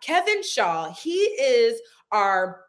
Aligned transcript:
Kevin 0.00 0.42
Shaw, 0.42 0.92
he 0.92 1.18
is 1.18 1.80
our 2.12 2.64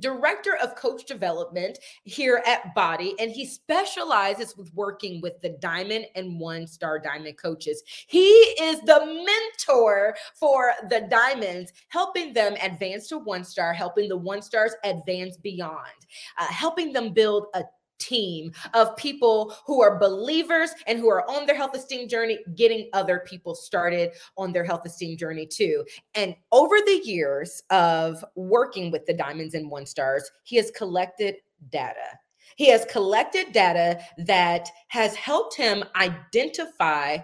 director 0.00 0.56
of 0.56 0.74
coach 0.74 1.04
development 1.06 1.78
here 2.04 2.42
at 2.46 2.74
Body, 2.74 3.14
and 3.18 3.30
he 3.30 3.46
specializes 3.46 4.56
with 4.56 4.72
working 4.74 5.20
with 5.20 5.40
the 5.42 5.50
diamond 5.60 6.06
and 6.14 6.40
one 6.40 6.66
star 6.66 6.98
diamond 6.98 7.38
coaches. 7.38 7.82
He 8.08 8.26
is 8.26 8.80
the 8.80 9.24
mentor 9.24 10.16
for 10.34 10.72
the 10.90 11.06
diamonds, 11.08 11.72
helping 11.88 12.32
them 12.32 12.54
advance 12.62 13.08
to 13.08 13.18
one 13.18 13.44
star, 13.44 13.72
helping 13.72 14.08
the 14.08 14.16
one 14.16 14.42
stars 14.42 14.74
advance 14.84 15.36
beyond, 15.36 16.06
uh, 16.38 16.46
helping 16.46 16.92
them 16.92 17.12
build 17.12 17.46
a 17.54 17.62
team 17.98 18.52
of 18.74 18.96
people 18.96 19.54
who 19.66 19.82
are 19.82 19.98
believers 19.98 20.70
and 20.86 20.98
who 20.98 21.08
are 21.08 21.28
on 21.30 21.46
their 21.46 21.56
health 21.56 21.74
esteem 21.74 22.08
journey, 22.08 22.38
getting 22.54 22.88
other 22.92 23.20
people 23.20 23.54
started 23.54 24.12
on 24.36 24.52
their 24.52 24.64
health 24.64 24.82
esteem 24.84 25.16
journey 25.16 25.46
too. 25.46 25.84
And 26.14 26.34
over 26.52 26.76
the 26.84 27.00
years 27.04 27.62
of 27.70 28.24
working 28.34 28.90
with 28.90 29.06
the 29.06 29.14
Diamonds 29.14 29.54
and 29.54 29.70
One 29.70 29.86
Stars, 29.86 30.30
he 30.44 30.56
has 30.56 30.70
collected 30.70 31.36
data. 31.70 32.18
He 32.56 32.68
has 32.70 32.84
collected 32.86 33.52
data 33.52 34.00
that 34.18 34.68
has 34.88 35.14
helped 35.14 35.56
him 35.56 35.84
identify 35.94 37.18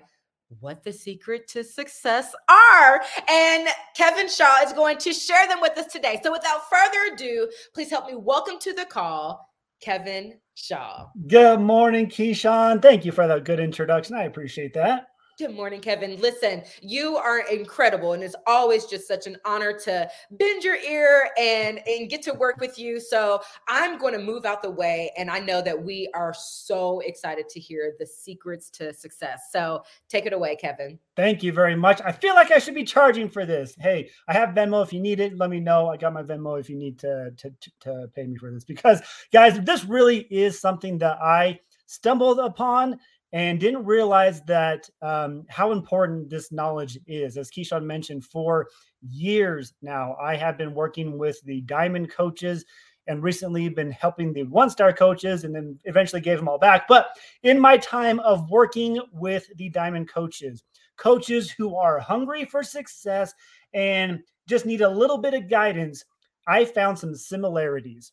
what 0.60 0.84
the 0.84 0.92
secret 0.92 1.48
to 1.48 1.64
success 1.64 2.34
are. 2.50 3.02
And 3.28 3.68
Kevin 3.96 4.28
Shaw 4.28 4.62
is 4.62 4.72
going 4.74 4.98
to 4.98 5.12
share 5.12 5.48
them 5.48 5.60
with 5.60 5.78
us 5.78 5.90
today. 5.90 6.20
So 6.22 6.30
without 6.30 6.68
further 6.68 7.14
ado, 7.14 7.48
please 7.74 7.90
help 7.90 8.06
me 8.06 8.14
welcome 8.14 8.58
to 8.60 8.74
the 8.74 8.84
call 8.84 9.48
Kevin 9.82 10.38
Shaw. 10.54 11.08
Good 11.26 11.60
morning, 11.60 12.06
Keyshawn. 12.06 12.80
Thank 12.80 13.04
you 13.04 13.12
for 13.12 13.26
that 13.26 13.44
good 13.44 13.60
introduction. 13.60 14.14
I 14.14 14.24
appreciate 14.24 14.74
that. 14.74 15.08
Good 15.38 15.54
morning, 15.54 15.80
Kevin. 15.80 16.20
Listen, 16.20 16.62
you 16.82 17.16
are 17.16 17.40
incredible, 17.50 18.12
and 18.12 18.22
it's 18.22 18.34
always 18.46 18.84
just 18.84 19.08
such 19.08 19.26
an 19.26 19.38
honor 19.46 19.72
to 19.80 20.06
bend 20.32 20.62
your 20.62 20.76
ear 20.76 21.30
and 21.38 21.80
and 21.86 22.10
get 22.10 22.20
to 22.22 22.34
work 22.34 22.60
with 22.60 22.78
you. 22.78 23.00
So 23.00 23.40
I'm 23.66 23.98
going 23.98 24.12
to 24.12 24.20
move 24.20 24.44
out 24.44 24.60
the 24.60 24.70
way, 24.70 25.10
and 25.16 25.30
I 25.30 25.38
know 25.38 25.62
that 25.62 25.82
we 25.82 26.10
are 26.14 26.34
so 26.34 27.00
excited 27.00 27.48
to 27.48 27.60
hear 27.60 27.94
the 27.98 28.06
secrets 28.06 28.68
to 28.70 28.92
success. 28.92 29.44
So 29.50 29.82
take 30.10 30.26
it 30.26 30.34
away, 30.34 30.54
Kevin. 30.54 30.98
Thank 31.16 31.42
you 31.42 31.52
very 31.52 31.76
much. 31.76 32.02
I 32.04 32.12
feel 32.12 32.34
like 32.34 32.50
I 32.50 32.58
should 32.58 32.74
be 32.74 32.84
charging 32.84 33.30
for 33.30 33.46
this. 33.46 33.74
Hey, 33.80 34.10
I 34.28 34.34
have 34.34 34.50
Venmo. 34.50 34.82
If 34.82 34.92
you 34.92 35.00
need 35.00 35.18
it, 35.18 35.38
let 35.38 35.48
me 35.48 35.60
know. 35.60 35.88
I 35.88 35.96
got 35.96 36.12
my 36.12 36.22
Venmo 36.22 36.60
if 36.60 36.68
you 36.68 36.76
need 36.76 36.98
to 36.98 37.30
to 37.38 37.52
to 37.80 38.06
pay 38.14 38.26
me 38.26 38.36
for 38.36 38.50
this 38.50 38.64
because, 38.64 39.00
guys, 39.32 39.58
this 39.60 39.84
really 39.86 40.26
is 40.30 40.60
something 40.60 40.98
that 40.98 41.22
I 41.22 41.58
stumbled 41.86 42.38
upon 42.38 42.98
and 43.32 43.58
didn't 43.58 43.84
realize 43.84 44.42
that 44.42 44.88
um, 45.00 45.44
how 45.48 45.72
important 45.72 46.28
this 46.28 46.52
knowledge 46.52 46.98
is. 47.06 47.36
As 47.36 47.50
Keyshawn 47.50 47.84
mentioned, 47.84 48.24
for 48.24 48.68
years 49.00 49.72
now, 49.80 50.16
I 50.20 50.36
have 50.36 50.58
been 50.58 50.74
working 50.74 51.18
with 51.18 51.40
the 51.44 51.62
diamond 51.62 52.10
coaches 52.10 52.64
and 53.06 53.22
recently 53.22 53.68
been 53.68 53.90
helping 53.90 54.32
the 54.32 54.44
one 54.44 54.70
star 54.70 54.92
coaches 54.92 55.44
and 55.44 55.54
then 55.54 55.78
eventually 55.84 56.20
gave 56.20 56.38
them 56.38 56.48
all 56.48 56.58
back. 56.58 56.86
But 56.86 57.08
in 57.42 57.58
my 57.58 57.76
time 57.78 58.20
of 58.20 58.50
working 58.50 59.00
with 59.12 59.46
the 59.56 59.70
diamond 59.70 60.08
coaches, 60.08 60.62
coaches 60.96 61.50
who 61.50 61.74
are 61.74 61.98
hungry 61.98 62.44
for 62.44 62.62
success 62.62 63.32
and 63.72 64.20
just 64.46 64.66
need 64.66 64.82
a 64.82 64.88
little 64.88 65.18
bit 65.18 65.34
of 65.34 65.48
guidance, 65.48 66.04
I 66.46 66.64
found 66.64 66.98
some 66.98 67.14
similarities 67.14 68.12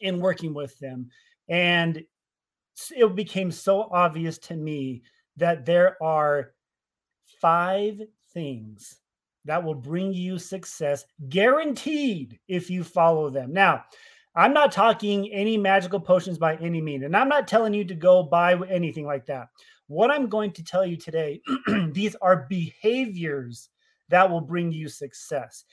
in 0.00 0.20
working 0.20 0.54
with 0.54 0.76
them. 0.78 1.10
And 1.48 2.02
it 2.94 3.14
became 3.14 3.50
so 3.50 3.88
obvious 3.90 4.38
to 4.38 4.54
me 4.56 5.02
that 5.36 5.64
there 5.64 6.02
are 6.02 6.52
five 7.40 8.00
things 8.32 9.00
that 9.44 9.62
will 9.62 9.74
bring 9.74 10.12
you 10.12 10.38
success 10.38 11.04
guaranteed 11.28 12.38
if 12.48 12.70
you 12.70 12.84
follow 12.84 13.30
them. 13.30 13.52
Now, 13.52 13.84
I'm 14.34 14.52
not 14.52 14.72
talking 14.72 15.32
any 15.32 15.56
magical 15.56 15.98
potions 15.98 16.38
by 16.38 16.56
any 16.56 16.80
means, 16.80 17.02
and 17.04 17.16
I'm 17.16 17.28
not 17.28 17.48
telling 17.48 17.74
you 17.74 17.84
to 17.84 17.94
go 17.94 18.22
buy 18.22 18.54
anything 18.68 19.06
like 19.06 19.26
that. 19.26 19.48
What 19.86 20.10
I'm 20.10 20.28
going 20.28 20.52
to 20.52 20.62
tell 20.62 20.84
you 20.84 20.96
today, 20.96 21.40
these 21.92 22.14
are 22.20 22.46
behaviors 22.48 23.70
that 24.10 24.30
will 24.30 24.40
bring 24.40 24.70
you 24.70 24.88
success. 24.88 25.64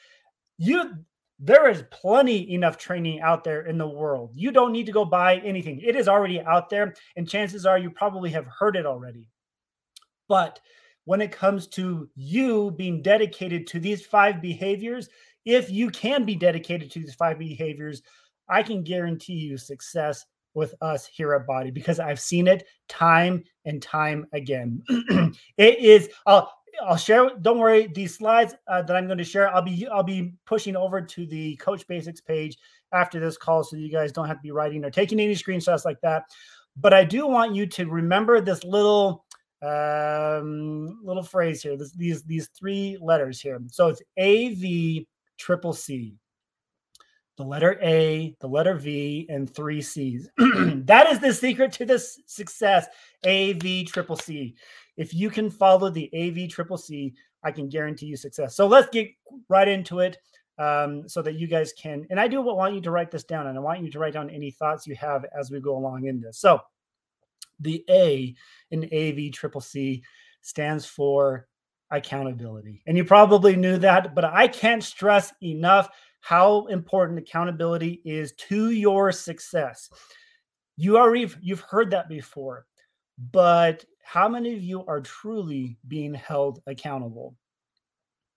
You 0.58 0.94
there 1.40 1.70
is 1.70 1.84
plenty 1.92 2.54
enough 2.54 2.78
training 2.78 3.20
out 3.20 3.44
there 3.44 3.66
in 3.66 3.78
the 3.78 3.88
world. 3.88 4.32
You 4.34 4.52
don't 4.52 4.72
need 4.72 4.86
to 4.86 4.92
go 4.92 5.04
buy 5.04 5.38
anything. 5.38 5.82
It 5.82 5.96
is 5.96 6.08
already 6.08 6.40
out 6.42 6.70
there, 6.70 6.94
and 7.16 7.28
chances 7.28 7.66
are 7.66 7.78
you 7.78 7.90
probably 7.90 8.30
have 8.32 8.48
heard 8.48 8.76
it 8.76 8.86
already. 8.86 9.30
But 10.28 10.60
when 11.04 11.22
it 11.22 11.32
comes 11.32 11.68
to 11.68 12.10
you 12.16 12.72
being 12.72 13.02
dedicated 13.02 13.68
to 13.68 13.80
these 13.80 14.06
five 14.06 14.42
behaviors, 14.42 15.10
if 15.46 15.70
you 15.70 15.90
can 15.90 16.26
be 16.26 16.36
dedicated 16.36 16.90
to 16.92 17.00
these 17.00 17.14
five 17.14 17.38
behaviors, 17.38 18.02
I 18.50 18.64
can 18.64 18.84
guarantee 18.84 19.34
you 19.34 19.58
success 19.58 20.26
with 20.54 20.74
us 20.82 21.06
here 21.06 21.34
at 21.34 21.46
Body 21.46 21.70
because 21.70 22.00
I've 22.00 22.20
seen 22.20 22.48
it 22.48 22.66
time 22.88 23.44
and 23.66 23.82
time 23.82 24.26
again. 24.32 24.82
it 25.58 25.80
is, 25.80 26.10
uh, 26.26 26.46
I'll 26.84 26.98
share. 26.98 27.30
Don't 27.42 27.60
worry, 27.60 27.88
these 27.88 28.16
slides 28.16 28.56
uh, 28.68 28.82
that 28.82 28.96
I'm 28.96 29.06
going 29.06 29.18
to 29.18 29.24
share, 29.24 29.54
I'll 29.54 29.62
be 29.62 29.88
I'll 29.88 30.04
be 30.04 30.34
pushing 30.46 30.76
over 30.76 31.02
to 31.02 31.26
the 31.26 31.56
Coach 31.58 31.88
Basics 31.88 32.22
page 32.22 32.58
after 32.92 33.20
this 33.20 33.38
call, 33.38 33.64
so 33.64 33.76
you 33.76 33.92
guys 33.92 34.12
don't 34.12 34.28
have 34.28 34.38
to 34.38 34.44
be 34.44 34.52
writing 34.52 34.84
or 34.84 34.90
taking 34.90 35.20
any 35.20 35.36
screenshots 35.36 35.86
like 35.86 36.00
that. 36.02 36.24
But 36.78 36.94
I 36.94 37.04
do 37.04 37.28
want 37.28 37.56
you 37.56 37.66
to 37.68 37.86
remember 37.86 38.42
this 38.42 38.64
little 38.64 39.26
um, 39.62 41.00
little 41.04 41.24
phrase 41.24 41.62
here. 41.62 41.78
This, 41.78 41.92
these 41.92 42.24
these 42.24 42.48
three 42.48 42.98
letters 43.02 43.42
here. 43.42 43.60
So 43.68 43.90
it's 43.90 44.02
A 44.18 44.54
V 44.56 45.08
triple 45.38 45.74
C. 45.74 46.16
The 47.38 47.44
letter 47.44 47.78
A, 47.82 48.34
the 48.40 48.48
letter 48.48 48.76
V, 48.76 49.26
and 49.30 49.54
three 49.54 49.82
C's. 49.82 50.30
that 50.38 51.08
is 51.12 51.20
the 51.20 51.34
secret 51.34 51.74
to 51.74 51.86
this 51.86 52.22
success. 52.28 52.88
A 53.24 53.54
V 53.54 53.84
triple 53.84 54.16
C. 54.16 54.56
If 54.98 55.14
you 55.14 55.30
can 55.30 55.50
follow 55.50 55.90
the 55.90 56.10
AV 56.14 56.50
Triple 56.50 56.78
C, 56.78 57.14
I 57.44 57.52
can 57.52 57.70
guarantee 57.70 58.08
you 58.08 58.18
success. 58.18 58.56
So 58.56 58.68
let's 58.68 58.90
get 58.90 59.10
right 59.50 59.68
into 59.68 60.00
it 60.00 60.18
um, 60.58 61.08
so 61.08 61.22
that 61.22 61.36
you 61.36 61.48
guys 61.48 61.74
can. 61.74 62.06
And 62.10 62.20
I 62.20 62.28
do 62.28 62.42
want 62.42 62.76
you 62.76 62.82
to 62.82 62.92
write 62.92 63.12
this 63.12 63.24
down, 63.24 63.48
and 63.48 63.58
I 63.58 63.62
want 63.62 63.84
you 63.84 63.92
to 63.92 64.00
write 64.00 64.14
down 64.14 64.30
any 64.30 64.52
thoughts 64.52 64.88
you 64.88 64.96
have 64.96 65.26
as 65.38 65.52
we 65.52 65.60
go 65.60 65.78
along 65.78 66.06
in 66.06 66.22
this. 66.22 66.40
So 66.40 66.60
the 67.60 67.84
A 67.90 68.36
in 68.72 68.86
AV 68.94 69.32
Triple 69.32 69.62
C 69.62 70.04
stands 70.42 70.86
for 70.86 71.48
accountability. 71.92 72.82
And 72.88 72.98
you 72.98 73.06
probably 73.06 73.56
knew 73.56 73.78
that, 73.78 74.16
but 74.16 74.26
I 74.26 74.48
can't 74.48 74.84
stress 74.84 75.34
enough 75.42 75.90
how 76.22 76.66
important 76.68 77.20
accountability 77.20 78.02
is 78.04 78.34
to 78.34 78.72
your 78.72 79.12
success. 79.12 79.90
You 80.78 80.98
already 80.98 81.32
you've 81.42 81.62
heard 81.62 81.92
that 81.92 82.10
before, 82.10 82.66
but 83.32 83.86
how 84.06 84.30
many 84.30 84.54
of 84.54 84.62
you 84.62 84.86
are 84.86 85.02
truly 85.02 85.78
being 85.88 86.14
held 86.14 86.62
accountable? 86.68 87.36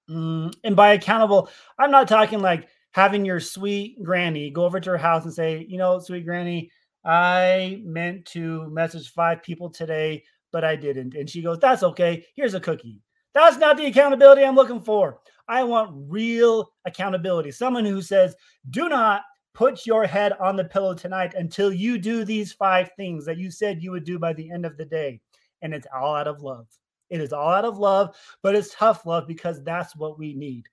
Mm, 0.08 0.54
and 0.64 0.74
by 0.74 0.94
accountable, 0.94 1.50
I'm 1.78 1.90
not 1.90 2.08
talking 2.08 2.40
like 2.40 2.68
having 2.92 3.26
your 3.26 3.38
sweet 3.38 4.02
granny 4.02 4.48
go 4.50 4.64
over 4.64 4.80
to 4.80 4.90
her 4.90 4.96
house 4.96 5.24
and 5.24 5.32
say, 5.32 5.66
you 5.68 5.76
know, 5.76 5.98
sweet 5.98 6.24
granny, 6.24 6.70
I 7.04 7.82
meant 7.84 8.24
to 8.26 8.68
message 8.70 9.12
five 9.12 9.42
people 9.42 9.68
today, 9.68 10.24
but 10.52 10.64
I 10.64 10.74
didn't. 10.74 11.14
And 11.14 11.28
she 11.28 11.42
goes, 11.42 11.58
that's 11.58 11.82
okay. 11.82 12.24
Here's 12.34 12.54
a 12.54 12.60
cookie. 12.60 13.02
That's 13.34 13.58
not 13.58 13.76
the 13.76 13.86
accountability 13.86 14.44
I'm 14.44 14.56
looking 14.56 14.80
for. 14.80 15.20
I 15.48 15.64
want 15.64 15.90
real 16.08 16.72
accountability. 16.86 17.50
Someone 17.50 17.84
who 17.84 18.00
says, 18.00 18.34
do 18.70 18.88
not 18.88 19.20
put 19.52 19.84
your 19.84 20.06
head 20.06 20.32
on 20.40 20.56
the 20.56 20.64
pillow 20.64 20.94
tonight 20.94 21.34
until 21.34 21.70
you 21.70 21.98
do 21.98 22.24
these 22.24 22.54
five 22.54 22.90
things 22.96 23.26
that 23.26 23.36
you 23.36 23.50
said 23.50 23.82
you 23.82 23.90
would 23.90 24.04
do 24.04 24.18
by 24.18 24.32
the 24.32 24.50
end 24.50 24.64
of 24.64 24.78
the 24.78 24.84
day 24.86 25.20
and 25.62 25.74
it's 25.74 25.86
all 25.94 26.14
out 26.14 26.28
of 26.28 26.42
love. 26.42 26.66
It 27.10 27.20
is 27.20 27.32
all 27.32 27.48
out 27.50 27.64
of 27.64 27.78
love, 27.78 28.16
but 28.42 28.54
it's 28.54 28.74
tough 28.74 29.06
love 29.06 29.26
because 29.26 29.62
that's 29.62 29.96
what 29.96 30.18
we 30.18 30.34
need. 30.34 30.68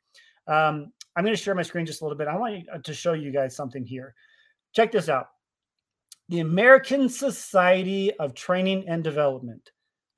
Um, 0.47 0.91
I'm 1.15 1.23
going 1.23 1.35
to 1.35 1.41
share 1.41 1.55
my 1.55 1.63
screen 1.63 1.85
just 1.85 2.01
a 2.01 2.03
little 2.03 2.17
bit. 2.17 2.27
I 2.27 2.35
want 2.35 2.65
uh, 2.73 2.77
to 2.79 2.93
show 2.93 3.13
you 3.13 3.31
guys 3.31 3.55
something 3.55 3.85
here. 3.85 4.13
Check 4.73 4.91
this 4.91 5.09
out. 5.09 5.27
The 6.27 6.39
American 6.39 7.07
Society 7.07 8.13
of 8.15 8.33
Training 8.33 8.85
and 8.87 9.03
Development 9.03 9.71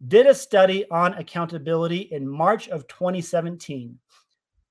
did 0.08 0.26
a 0.26 0.34
study 0.34 0.90
on 0.90 1.14
accountability 1.16 2.10
in 2.12 2.28
March 2.28 2.68
of 2.70 2.88
2017 2.88 3.98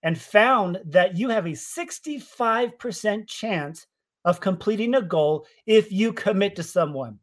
and 0.03 0.19
found 0.19 0.79
that 0.85 1.17
you 1.17 1.29
have 1.29 1.47
a 1.47 1.51
65% 1.51 3.27
chance 3.29 3.87
of 4.25 4.41
completing 4.41 4.95
a 4.95 5.03
goal 5.03 5.47
if 5.67 5.91
you 5.93 6.13
commit 6.13 6.57
to 6.57 6.63
someone. 6.63 7.19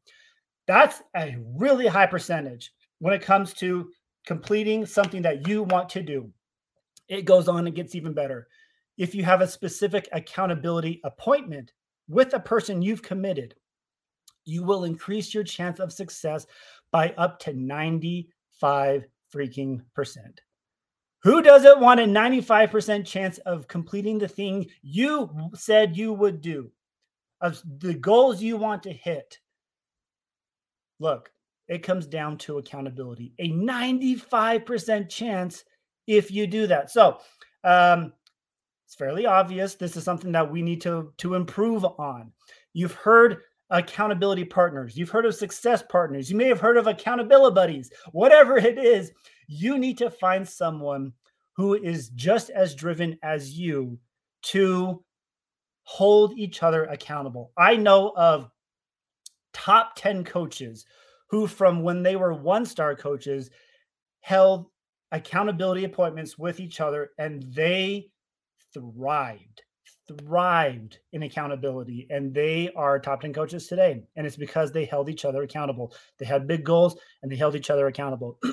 That's 0.67 1.01
a 1.15 1.37
really 1.55 1.87
high 1.87 2.05
percentage 2.05 2.71
when 2.99 3.13
it 3.13 3.21
comes 3.21 3.53
to 3.55 3.89
completing 4.25 4.85
something 4.85 5.21
that 5.23 5.47
you 5.47 5.63
want 5.63 5.89
to 5.89 6.01
do. 6.01 6.29
It 7.09 7.25
goes 7.25 7.47
on 7.47 7.67
and 7.67 7.75
gets 7.75 7.95
even 7.95 8.13
better. 8.13 8.47
If 8.97 9.13
you 9.13 9.23
have 9.23 9.41
a 9.41 9.47
specific 9.47 10.07
accountability 10.11 11.01
appointment 11.03 11.73
with 12.07 12.33
a 12.33 12.39
person 12.39 12.81
you've 12.81 13.01
committed, 13.01 13.55
you 14.45 14.63
will 14.63 14.83
increase 14.83 15.33
your 15.33 15.43
chance 15.43 15.79
of 15.79 15.91
success 15.91 16.45
by 16.91 17.13
up 17.17 17.39
to 17.39 17.53
95 17.53 19.05
freaking 19.33 19.81
percent. 19.95 20.41
Who 21.23 21.41
doesn't 21.41 21.79
want 21.79 22.01
a 22.01 22.03
95% 22.03 23.05
chance 23.05 23.37
of 23.39 23.67
completing 23.67 24.17
the 24.19 24.27
thing 24.27 24.67
you 24.81 25.49
said 25.55 25.95
you 25.97 26.13
would 26.13 26.41
do? 26.41 26.71
Of 27.39 27.61
the 27.79 27.93
goals 27.93 28.41
you 28.41 28.57
want 28.57 28.83
to 28.83 28.93
hit? 28.93 29.39
Look, 31.03 31.33
it 31.67 31.83
comes 31.83 32.05
down 32.07 32.37
to 32.39 32.59
accountability. 32.59 33.33
A 33.39 33.49
95% 33.49 35.09
chance 35.09 35.65
if 36.07 36.31
you 36.31 36.47
do 36.47 36.65
that. 36.67 36.91
So, 36.91 37.17
um, 37.65 38.13
it's 38.85 38.95
fairly 38.95 39.25
obvious 39.25 39.75
this 39.75 39.97
is 39.97 40.05
something 40.05 40.31
that 40.31 40.49
we 40.49 40.61
need 40.61 40.79
to 40.81 41.11
to 41.17 41.33
improve 41.33 41.83
on. 41.83 42.31
You've 42.71 42.93
heard 42.93 43.39
accountability 43.69 44.45
partners. 44.45 44.95
You've 44.95 45.09
heard 45.09 45.25
of 45.25 45.35
success 45.35 45.83
partners. 45.89 46.29
You 46.29 46.37
may 46.37 46.47
have 46.47 46.61
heard 46.61 46.77
of 46.77 46.87
accountability 46.87 47.53
buddies. 47.53 47.91
Whatever 48.13 48.57
it 48.57 48.77
is, 48.77 49.11
you 49.47 49.77
need 49.77 49.97
to 49.97 50.09
find 50.09 50.47
someone 50.47 51.11
who 51.57 51.73
is 51.73 52.09
just 52.09 52.49
as 52.49 52.75
driven 52.75 53.19
as 53.23 53.59
you 53.59 53.99
to 54.43 55.03
hold 55.83 56.37
each 56.37 56.63
other 56.63 56.85
accountable. 56.85 57.51
I 57.57 57.75
know 57.75 58.13
of 58.15 58.49
top 59.53 59.95
10 59.95 60.23
coaches 60.23 60.85
who, 61.27 61.47
from 61.47 61.81
when 61.81 62.03
they 62.03 62.15
were 62.15 62.33
one 62.33 62.65
star 62.65 62.95
coaches, 62.95 63.49
held 64.21 64.67
accountability 65.11 65.83
appointments 65.83 66.37
with 66.37 66.59
each 66.59 66.81
other 66.81 67.11
and 67.17 67.43
they 67.53 68.09
thrived 68.73 69.63
thrived 70.07 70.99
in 71.13 71.23
accountability 71.23 72.07
and 72.09 72.33
they 72.33 72.69
are 72.75 72.99
top 72.99 73.21
10 73.21 73.33
coaches 73.33 73.67
today. 73.67 74.03
And 74.15 74.27
it's 74.27 74.35
because 74.35 74.71
they 74.71 74.85
held 74.85 75.09
each 75.09 75.25
other 75.25 75.43
accountable. 75.43 75.93
They 76.17 76.25
had 76.25 76.47
big 76.47 76.63
goals 76.63 76.97
and 77.21 77.31
they 77.31 77.35
held 77.35 77.55
each 77.55 77.69
other 77.69 77.87
accountable. 77.87 78.39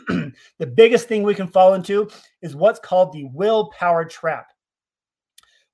The 0.58 0.66
biggest 0.66 1.08
thing 1.08 1.22
we 1.22 1.34
can 1.34 1.48
fall 1.48 1.74
into 1.74 2.08
is 2.40 2.54
what's 2.54 2.78
called 2.78 3.12
the 3.12 3.24
willpower 3.32 4.04
trap. 4.04 4.52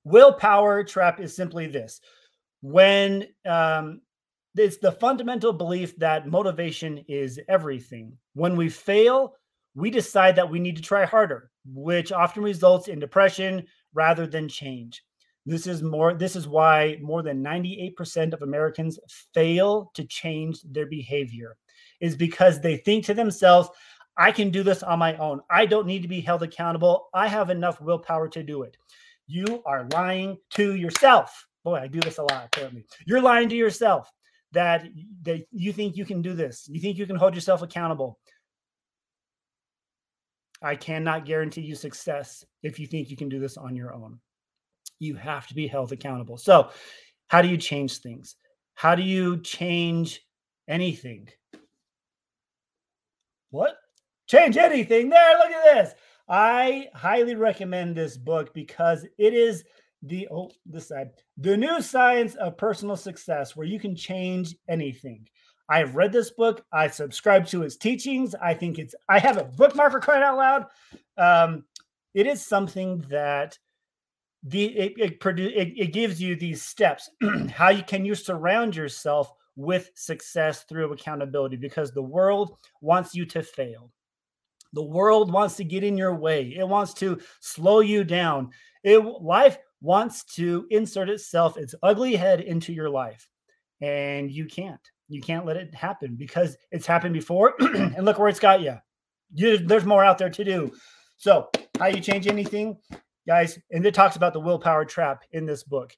Willpower 0.03 0.83
trap 0.83 1.19
is 1.19 1.35
simply 1.35 1.67
this. 1.67 2.01
When 2.61 3.27
um, 3.45 4.01
it's 4.59 4.77
the 4.77 4.91
fundamental 4.91 5.53
belief 5.53 5.95
that 5.97 6.27
motivation 6.27 7.03
is 7.07 7.39
everything 7.47 8.17
when 8.33 8.55
we 8.55 8.69
fail 8.69 9.33
we 9.75 9.91
decide 9.91 10.35
that 10.35 10.49
we 10.49 10.59
need 10.59 10.75
to 10.75 10.81
try 10.81 11.05
harder 11.05 11.51
which 11.65 12.11
often 12.11 12.43
results 12.43 12.87
in 12.87 12.99
depression 12.99 13.65
rather 13.93 14.25
than 14.25 14.47
change 14.47 15.03
this 15.47 15.65
is 15.65 15.81
more 15.81 16.13
this 16.13 16.35
is 16.35 16.45
why 16.45 16.97
more 17.01 17.23
than 17.23 17.41
98% 17.41 18.33
of 18.33 18.41
Americans 18.41 18.99
fail 19.33 19.91
to 19.93 20.03
change 20.03 20.61
their 20.63 20.85
behavior 20.85 21.55
is 22.01 22.17
because 22.17 22.59
they 22.59 22.75
think 22.75 23.05
to 23.05 23.13
themselves, 23.13 23.69
I 24.17 24.33
can 24.33 24.49
do 24.49 24.61
this 24.61 24.83
on 24.83 24.99
my 24.99 25.15
own. 25.15 25.39
I 25.49 25.65
don't 25.65 25.87
need 25.87 26.01
to 26.01 26.07
be 26.09 26.19
held 26.19 26.43
accountable. 26.43 27.07
I 27.13 27.29
have 27.29 27.49
enough 27.49 27.79
willpower 27.79 28.27
to 28.27 28.43
do 28.43 28.63
it. 28.63 28.75
You 29.25 29.63
are 29.65 29.87
lying 29.93 30.37
to 30.51 30.75
yourself. 30.75 31.47
Boy, 31.63 31.75
I 31.75 31.87
do 31.87 32.01
this 32.01 32.17
a 32.17 32.23
lot 32.23 32.45
apparently. 32.47 32.85
You're 33.05 33.21
lying 33.21 33.47
to 33.47 33.55
yourself 33.55 34.11
that 34.53 34.85
that 35.23 35.45
you 35.51 35.73
think 35.73 35.97
you 35.97 36.05
can 36.05 36.21
do 36.21 36.33
this. 36.33 36.67
You 36.69 36.79
think 36.79 36.97
you 36.97 37.05
can 37.05 37.15
hold 37.15 37.35
yourself 37.35 37.61
accountable. 37.61 38.19
I 40.61 40.75
cannot 40.75 41.25
guarantee 41.25 41.61
you 41.61 41.75
success 41.75 42.43
if 42.63 42.79
you 42.79 42.87
think 42.87 43.09
you 43.09 43.17
can 43.17 43.29
do 43.29 43.39
this 43.39 43.57
on 43.57 43.75
your 43.75 43.93
own 43.93 44.19
you 44.99 45.15
have 45.15 45.47
to 45.47 45.55
be 45.55 45.67
held 45.67 45.91
accountable. 45.91 46.37
So, 46.37 46.69
how 47.27 47.41
do 47.41 47.47
you 47.47 47.57
change 47.57 47.99
things? 47.99 48.35
How 48.73 48.95
do 48.95 49.03
you 49.03 49.41
change 49.41 50.21
anything? 50.67 51.29
What? 53.49 53.75
Change 54.27 54.57
anything? 54.57 55.09
There, 55.09 55.37
look 55.37 55.51
at 55.51 55.75
this. 55.75 55.93
I 56.29 56.87
highly 56.93 57.35
recommend 57.35 57.95
this 57.95 58.17
book 58.17 58.53
because 58.53 59.05
it 59.17 59.33
is 59.33 59.63
the 60.03 60.27
oh 60.31 60.51
this 60.65 60.89
side 60.89 61.09
the 61.37 61.57
new 61.57 61.81
science 61.81 62.35
of 62.35 62.57
personal 62.57 62.95
success 62.95 63.55
where 63.55 63.67
you 63.67 63.79
can 63.79 63.95
change 63.95 64.55
anything. 64.69 65.27
I've 65.69 65.95
read 65.95 66.13
this 66.13 66.31
book. 66.31 66.63
I 66.71 66.87
subscribe 66.87 67.45
to 67.47 67.63
its 67.63 67.75
teachings. 67.75 68.33
I 68.41 68.53
think 68.53 68.79
it's 68.79 68.95
i 69.09 69.19
have 69.19 69.37
a 69.37 69.43
bookmark 69.43 69.91
for 69.91 69.99
crying 69.99 70.23
out 70.23 70.37
loud. 70.37 70.65
Um, 71.17 71.65
it 72.13 72.25
is 72.25 72.45
something 72.45 73.03
that 73.09 73.57
the 74.43 74.65
it 74.65 74.93
it, 74.97 75.39
it, 75.39 75.73
it 75.77 75.93
gives 75.93 76.21
you 76.21 76.35
these 76.35 76.61
steps 76.61 77.09
how 77.51 77.69
you 77.69 77.83
can 77.83 78.05
you 78.05 78.15
surround 78.15 78.75
yourself 78.75 79.33
with 79.55 79.89
success 79.95 80.63
through 80.63 80.93
accountability 80.93 81.57
because 81.57 81.91
the 81.91 82.01
world 82.01 82.57
wants 82.79 83.15
you 83.15 83.25
to 83.25 83.41
fail. 83.41 83.91
The 84.73 84.83
world 84.83 85.31
wants 85.33 85.55
to 85.55 85.63
get 85.63 85.83
in 85.83 85.97
your 85.97 86.15
way. 86.15 86.55
It 86.55 86.67
wants 86.67 86.93
to 86.95 87.19
slow 87.39 87.79
you 87.79 88.03
down. 88.03 88.51
It 88.83 88.99
life 88.99 89.57
wants 89.81 90.23
to 90.23 90.65
insert 90.69 91.09
itself 91.09 91.57
its 91.57 91.75
ugly 91.83 92.15
head 92.15 92.41
into 92.41 92.73
your 92.73 92.89
life 92.89 93.27
and 93.81 94.31
you 94.31 94.45
can't 94.45 94.81
you 95.07 95.21
can't 95.21 95.45
let 95.45 95.55
it 95.55 95.73
happen 95.73 96.15
because 96.15 96.57
it's 96.71 96.85
happened 96.85 97.13
before 97.13 97.53
and 97.59 98.03
look 98.03 98.19
where 98.19 98.27
it's 98.27 98.39
got 98.39 98.61
you. 98.61 98.75
you 99.33 99.57
there's 99.57 99.85
more 99.85 100.03
out 100.03 100.17
there 100.17 100.29
to 100.29 100.43
do 100.43 100.71
so 101.17 101.49
how 101.79 101.87
you 101.87 102.01
change 102.01 102.27
anything 102.27 102.77
guys, 103.27 103.59
and 103.71 103.85
it 103.85 103.93
talks 103.93 104.15
about 104.15 104.33
the 104.33 104.39
willpower 104.39 104.85
trap 104.85 105.23
in 105.33 105.45
this 105.45 105.63
book. 105.63 105.95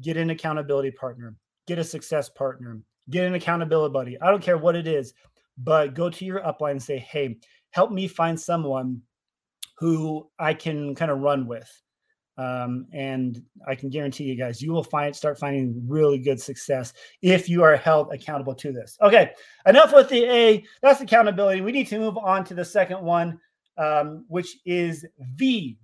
Get 0.00 0.16
an 0.16 0.30
accountability 0.30 0.90
partner, 0.90 1.36
get 1.66 1.78
a 1.78 1.84
success 1.84 2.28
partner, 2.28 2.80
get 3.08 3.26
an 3.26 3.34
accountability 3.34 3.92
buddy. 3.92 4.20
I 4.20 4.30
don't 4.30 4.42
care 4.42 4.58
what 4.58 4.76
it 4.76 4.86
is, 4.86 5.14
but 5.56 5.94
go 5.94 6.10
to 6.10 6.24
your 6.24 6.40
upline 6.40 6.72
and 6.72 6.82
say, 6.82 6.98
hey, 6.98 7.38
help 7.70 7.92
me 7.92 8.08
find 8.08 8.38
someone 8.38 9.02
who 9.78 10.28
I 10.38 10.54
can 10.54 10.94
kind 10.94 11.10
of 11.10 11.20
run 11.20 11.46
with. 11.46 11.70
Um, 12.38 12.86
and 12.92 13.42
I 13.68 13.74
can 13.74 13.90
guarantee 13.90 14.24
you 14.24 14.34
guys, 14.34 14.62
you 14.62 14.72
will 14.72 14.84
find 14.84 15.14
start 15.14 15.38
finding 15.38 15.82
really 15.86 16.18
good 16.18 16.40
success 16.40 16.94
if 17.20 17.48
you 17.48 17.62
are 17.62 17.76
held 17.76 18.12
accountable 18.14 18.54
to 18.54 18.72
this. 18.72 18.96
Okay, 19.02 19.32
enough 19.66 19.92
with 19.92 20.08
the 20.08 20.24
A. 20.24 20.64
That's 20.80 21.00
accountability. 21.00 21.60
We 21.60 21.72
need 21.72 21.88
to 21.88 21.98
move 21.98 22.16
on 22.16 22.44
to 22.44 22.54
the 22.54 22.64
second 22.64 23.02
one, 23.02 23.38
um, 23.76 24.24
which 24.28 24.56
is 24.64 25.04
V. 25.34 25.78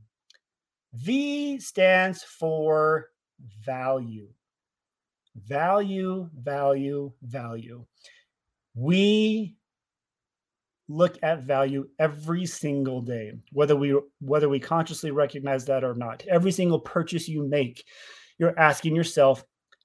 V 0.95 1.59
stands 1.59 2.23
for 2.23 3.11
value. 3.63 4.29
Value, 5.47 6.31
value, 6.35 7.13
value. 7.23 7.85
We 8.75 9.57
look 10.89 11.19
at 11.23 11.43
value 11.43 11.89
every 11.99 12.47
single 12.47 13.01
day 13.01 13.33
whether 13.53 13.75
we 13.75 13.99
whether 14.21 14.49
we 14.49 14.61
consciously 14.61 15.11
recognize 15.11 15.65
that 15.65 15.83
or 15.83 15.95
not 15.95 16.25
every 16.31 16.53
single 16.53 16.79
purchase 16.79 17.29
you 17.29 17.49
make 17.49 17.85
you're 18.39 18.59
asking 18.59 18.95
yourself 18.95 19.45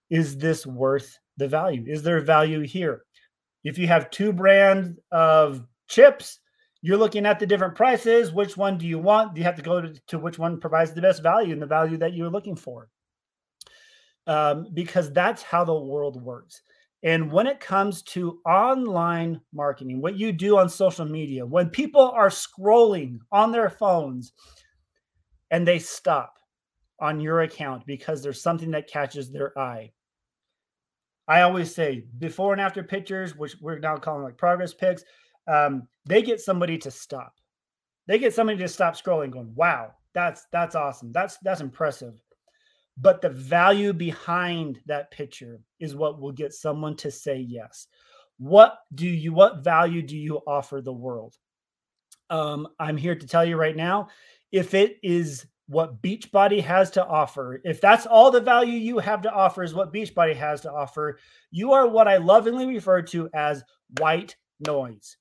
is 0.10 0.38
this 0.38 0.65
worth 0.65 1.17
the 1.38 1.48
value 1.48 1.84
is 1.88 2.03
there 2.03 2.22
value 2.22 2.62
here 2.62 3.03
if 3.63 3.77
you 3.77 3.88
have 3.88 4.12
two 4.12 4.31
brands 4.31 4.96
of 5.12 5.65
chips 5.88 6.39
you're 6.81 6.98
looking 6.98 7.25
at 7.25 7.39
the 7.39 7.46
different 7.46 7.75
prices. 7.75 8.31
Which 8.31 8.58
one 8.58 8.77
do 8.77 8.88
you 8.88 8.98
want? 8.98 9.36
do 9.36 9.39
You 9.39 9.46
have 9.46 9.55
to 9.55 9.62
go 9.62 9.81
to, 9.81 9.93
to 10.08 10.20
which 10.20 10.39
one 10.39 10.60
provides 10.60 10.93
the 10.93 11.01
best 11.01 11.22
value 11.22 11.53
and 11.53 11.62
the 11.62 11.67
value 11.67 11.98
that 11.98 12.13
you're 12.13 12.29
looking 12.29 12.55
for. 12.55 12.89
Um, 14.27 14.67
because 14.74 15.12
that's 15.13 15.43
how 15.43 15.63
the 15.63 15.74
world 15.74 16.22
works. 16.22 16.62
And 17.03 17.31
when 17.31 17.48
it 17.48 17.60
comes 17.60 18.03
to 18.03 18.39
online 18.46 19.41
marketing, 19.53 20.01
what 20.01 20.17
you 20.17 20.31
do 20.31 20.58
on 20.58 20.70
social 20.70 21.05
media, 21.05 21.46
when 21.46 21.70
people 21.70 22.12
are 22.12 22.29
scrolling 22.29 23.17
on 23.31 23.51
their 23.51 23.70
phones 23.70 24.34
and 25.50 25.67
they 25.67 25.79
stop 25.79 26.36
on 27.00 27.20
your 27.20 27.41
account 27.41 27.86
because 27.88 28.22
there's 28.22 28.43
something 28.43 28.72
that 28.72 28.88
catches 28.88 29.31
their 29.31 29.58
eye. 29.58 29.91
I 31.27 31.41
always 31.41 31.74
say 31.74 32.05
before 32.20 32.51
and 32.51 32.62
after 32.62 32.84
pictures, 32.84 33.36
which 33.36 33.55
we're 33.62 33.79
now 33.79 33.98
calling 33.98 34.24
like 34.24 34.38
progress 34.38 34.74
pics, 34.74 35.03
um, 35.48 35.88
they 36.05 36.22
get 36.22 36.39
somebody 36.39 36.77
to 36.79 36.91
stop. 36.91 37.34
They 38.08 38.20
get 38.20 38.34
somebody 38.34 38.60
to 38.60 38.67
stop 38.67 38.96
scrolling, 38.96 39.31
going, 39.31 39.53
"Wow, 39.55 39.93
that's 40.13 40.46
that's 40.51 40.75
awesome. 40.75 41.12
That's 41.12 41.38
that's 41.38 41.62
impressive." 41.62 42.22
But 42.98 43.21
the 43.21 43.29
value 43.29 43.93
behind 43.93 44.79
that 44.86 45.12
picture 45.12 45.62
is 45.79 45.95
what 45.95 46.19
will 46.19 46.31
get 46.31 46.53
someone 46.53 46.95
to 46.98 47.12
say 47.12 47.38
yes. 47.38 47.88
What 48.38 48.79
do 48.93 49.07
you? 49.07 49.33
What 49.33 49.63
value 49.63 50.01
do 50.01 50.17
you 50.17 50.41
offer 50.48 50.81
the 50.81 50.93
world? 50.93 51.36
Um, 52.29 52.67
I'm 52.79 52.98
here 52.98 53.15
to 53.15 53.27
tell 53.27 53.45
you 53.45 53.57
right 53.57 53.75
now, 53.75 54.07
if 54.51 54.74
it 54.74 54.98
is 55.03 55.45
what 55.67 56.01
Beachbody 56.01 56.62
has 56.62 56.91
to 56.91 57.05
offer, 57.05 57.62
if 57.63 57.79
that's 57.79 58.05
all 58.05 58.31
the 58.31 58.41
value 58.41 58.74
you 58.74 59.00
have 59.00 59.21
to 59.21 59.31
offer 59.31 59.63
is 59.63 59.74
what 59.74 59.93
Beachbody 59.93 60.36
has 60.36 60.62
to 60.62 60.71
offer, 60.71 61.17
you 61.50 61.71
are 61.71 61.88
what 61.88 62.07
I 62.07 62.17
lovingly 62.17 62.65
refer 62.65 63.01
to 63.03 63.29
as 63.33 63.63
white 64.00 64.36
noise 64.65 65.17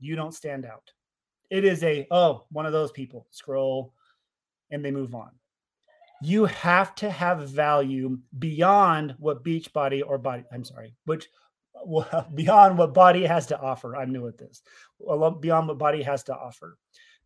you 0.00 0.16
don't 0.16 0.34
stand 0.34 0.64
out. 0.64 0.92
It 1.50 1.64
is 1.64 1.82
a, 1.84 2.06
oh, 2.10 2.44
one 2.50 2.66
of 2.66 2.72
those 2.72 2.92
people 2.92 3.26
scroll 3.30 3.92
and 4.70 4.84
they 4.84 4.90
move 4.90 5.14
on. 5.14 5.30
You 6.22 6.46
have 6.46 6.94
to 6.96 7.10
have 7.10 7.48
value 7.48 8.18
beyond 8.38 9.14
what 9.18 9.44
Beachbody 9.44 10.02
or 10.06 10.18
body, 10.18 10.44
I'm 10.52 10.64
sorry, 10.64 10.94
which 11.04 11.28
well, 11.84 12.26
beyond 12.34 12.78
what 12.78 12.94
body 12.94 13.24
has 13.26 13.46
to 13.46 13.60
offer. 13.60 13.96
I'm 13.96 14.12
new 14.12 14.26
at 14.28 14.38
this. 14.38 14.62
Beyond 14.98 15.68
what 15.68 15.78
body 15.78 16.02
has 16.02 16.22
to 16.24 16.34
offer. 16.34 16.78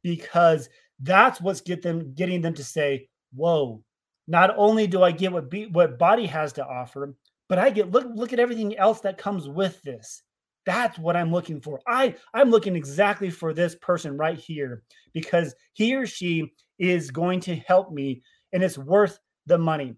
because 0.02 0.68
that's 1.00 1.40
what's 1.40 1.60
get 1.60 1.82
them 1.82 2.12
getting 2.14 2.40
them 2.42 2.54
to 2.54 2.64
say, 2.64 3.08
"Whoa, 3.34 3.82
not 4.26 4.54
only 4.56 4.86
do 4.86 5.02
I 5.02 5.12
get 5.12 5.32
what 5.32 5.50
be, 5.50 5.66
what 5.66 5.98
body 5.98 6.26
has 6.26 6.52
to 6.54 6.66
offer, 6.66 7.14
but 7.48 7.58
I 7.58 7.70
get 7.70 7.90
look 7.90 8.06
look 8.14 8.32
at 8.32 8.38
everything 8.40 8.76
else 8.78 9.00
that 9.00 9.18
comes 9.18 9.48
with 9.48 9.80
this. 9.82 10.22
That's 10.66 10.98
what 10.98 11.16
I'm 11.16 11.32
looking 11.32 11.60
for. 11.60 11.80
I 11.86 12.14
I'm 12.34 12.50
looking 12.50 12.76
exactly 12.76 13.30
for 13.30 13.52
this 13.52 13.74
person 13.76 14.16
right 14.16 14.38
here 14.38 14.82
because 15.12 15.54
he 15.72 15.94
or 15.96 16.06
she 16.06 16.52
is 16.78 17.10
going 17.10 17.40
to 17.40 17.56
help 17.56 17.92
me 17.92 18.22
and 18.52 18.62
it's 18.62 18.78
worth 18.78 19.18
the 19.46 19.58
money. 19.58 19.96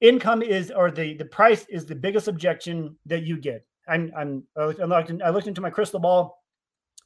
Income 0.00 0.42
is 0.42 0.70
or 0.70 0.90
the 0.90 1.14
the 1.14 1.24
price 1.24 1.66
is 1.68 1.86
the 1.86 1.94
biggest 1.94 2.28
objection 2.28 2.96
that 3.06 3.22
you 3.22 3.36
get. 3.36 3.64
I'm 3.88 4.12
I'm 4.16 4.44
I 4.56 4.64
looked, 4.64 5.22
I 5.22 5.30
looked 5.30 5.46
into 5.46 5.60
my 5.60 5.70
crystal 5.70 6.00
ball 6.00 6.42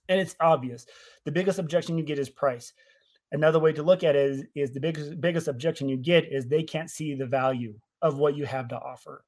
and 0.08 0.20
it's 0.20 0.36
obvious. 0.40 0.86
The 1.24 1.32
biggest 1.32 1.58
objection 1.58 1.98
you 1.98 2.04
get 2.04 2.18
is 2.18 2.30
price. 2.30 2.72
Another 3.32 3.58
way 3.58 3.72
to 3.72 3.82
look 3.82 4.04
at 4.04 4.14
it 4.14 4.30
is, 4.30 4.44
is 4.54 4.70
the 4.72 4.80
biggest 4.80 5.20
biggest 5.20 5.48
objection 5.48 5.88
you 5.88 5.96
get 5.96 6.32
is 6.32 6.46
they 6.46 6.62
can't 6.62 6.90
see 6.90 7.14
the 7.14 7.26
value 7.26 7.74
of 8.02 8.18
what 8.18 8.36
you 8.36 8.46
have 8.46 8.68
to 8.68 8.78
offer. 8.78 9.24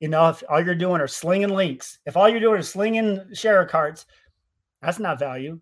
You 0.00 0.08
know, 0.08 0.28
if 0.28 0.42
all 0.50 0.62
you're 0.62 0.74
doing 0.74 1.00
are 1.00 1.08
slinging 1.08 1.48
links, 1.48 1.98
if 2.04 2.16
all 2.16 2.28
you're 2.28 2.40
doing 2.40 2.60
is 2.60 2.68
slinging 2.68 3.20
share 3.32 3.64
cards, 3.64 4.04
that's 4.82 4.98
not 4.98 5.18
value. 5.18 5.58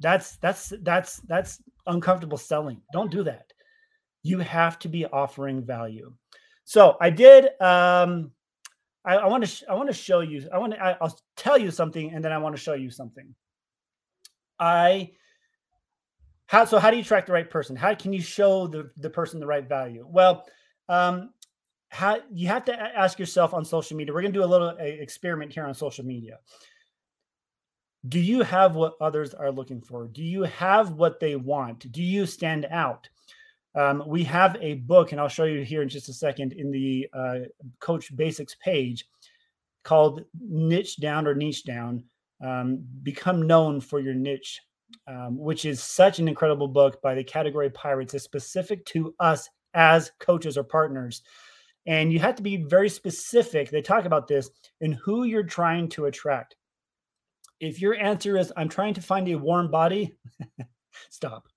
That's 0.00 0.36
that's 0.38 0.72
that's 0.82 1.18
that's 1.28 1.62
uncomfortable 1.86 2.38
selling. 2.38 2.82
Don't 2.92 3.10
do 3.10 3.22
that. 3.24 3.52
You 4.26 4.38
have 4.40 4.78
to 4.80 4.88
be 4.88 5.06
offering 5.06 5.62
value. 5.62 6.12
So 6.64 6.96
I 7.00 7.10
did. 7.10 7.44
Um, 7.60 8.32
I, 9.04 9.16
I 9.16 9.26
want 9.26 9.46
to. 9.46 9.70
I 9.70 9.74
want 9.74 9.88
to 9.88 9.94
show 9.94 10.20
you. 10.20 10.48
I 10.52 10.58
want 10.58 10.72
to. 10.72 10.80
I'll 11.00 11.18
tell 11.36 11.58
you 11.58 11.70
something, 11.70 12.12
and 12.12 12.24
then 12.24 12.32
I 12.32 12.38
want 12.38 12.56
to 12.56 12.60
show 12.60 12.74
you 12.74 12.90
something. 12.90 13.34
I 14.58 15.12
how 16.46 16.64
so 16.64 16.78
how 16.78 16.90
do 16.90 16.96
you 16.96 17.04
track 17.04 17.26
the 17.26 17.32
right 17.32 17.50
person 17.50 17.76
how 17.76 17.94
can 17.94 18.12
you 18.12 18.20
show 18.20 18.66
the, 18.66 18.90
the 18.96 19.10
person 19.10 19.40
the 19.40 19.46
right 19.46 19.68
value 19.68 20.06
well 20.08 20.46
um 20.88 21.30
how 21.88 22.18
you 22.32 22.48
have 22.48 22.64
to 22.64 22.74
ask 22.74 23.18
yourself 23.18 23.52
on 23.52 23.64
social 23.64 23.96
media 23.96 24.12
we're 24.12 24.22
going 24.22 24.32
to 24.32 24.38
do 24.38 24.44
a 24.44 24.46
little 24.46 24.76
a 24.80 25.00
experiment 25.00 25.52
here 25.52 25.66
on 25.66 25.74
social 25.74 26.04
media 26.04 26.38
do 28.08 28.20
you 28.20 28.42
have 28.42 28.76
what 28.76 28.94
others 29.00 29.34
are 29.34 29.50
looking 29.50 29.80
for 29.80 30.06
do 30.06 30.22
you 30.22 30.42
have 30.42 30.92
what 30.92 31.20
they 31.20 31.36
want 31.36 31.90
do 31.92 32.02
you 32.02 32.26
stand 32.26 32.66
out 32.70 33.08
um, 33.76 34.02
we 34.06 34.24
have 34.24 34.56
a 34.60 34.74
book 34.74 35.12
and 35.12 35.20
i'll 35.20 35.28
show 35.28 35.44
you 35.44 35.62
here 35.62 35.82
in 35.82 35.88
just 35.88 36.08
a 36.08 36.12
second 36.12 36.52
in 36.52 36.70
the 36.70 37.06
uh, 37.12 37.38
coach 37.80 38.14
basics 38.16 38.56
page 38.56 39.06
called 39.84 40.22
niche 40.40 40.96
down 40.96 41.26
or 41.26 41.34
niche 41.34 41.64
down 41.64 42.02
um, 42.44 42.84
become 43.02 43.46
known 43.46 43.80
for 43.80 44.00
your 44.00 44.14
niche 44.14 44.60
um, 45.08 45.38
which 45.38 45.64
is 45.64 45.82
such 45.82 46.18
an 46.18 46.28
incredible 46.28 46.68
book 46.68 47.00
by 47.02 47.14
the 47.14 47.24
category 47.24 47.70
pirates. 47.70 48.14
Is 48.14 48.22
specific 48.22 48.84
to 48.86 49.14
us 49.20 49.48
as 49.74 50.10
coaches 50.20 50.56
or 50.56 50.64
partners. 50.64 51.22
And 51.86 52.12
you 52.12 52.18
have 52.18 52.34
to 52.36 52.42
be 52.42 52.56
very 52.56 52.88
specific. 52.88 53.70
They 53.70 53.82
talk 53.82 54.06
about 54.06 54.26
this 54.26 54.50
in 54.80 54.92
who 54.92 55.24
you're 55.24 55.44
trying 55.44 55.88
to 55.90 56.06
attract. 56.06 56.56
If 57.60 57.80
your 57.80 57.94
answer 57.94 58.36
is 58.36 58.52
i'm 58.56 58.68
trying 58.68 58.92
to 58.94 59.00
find 59.00 59.26
a 59.28 59.34
warm 59.34 59.70
body 59.70 60.14
stop 61.10 61.48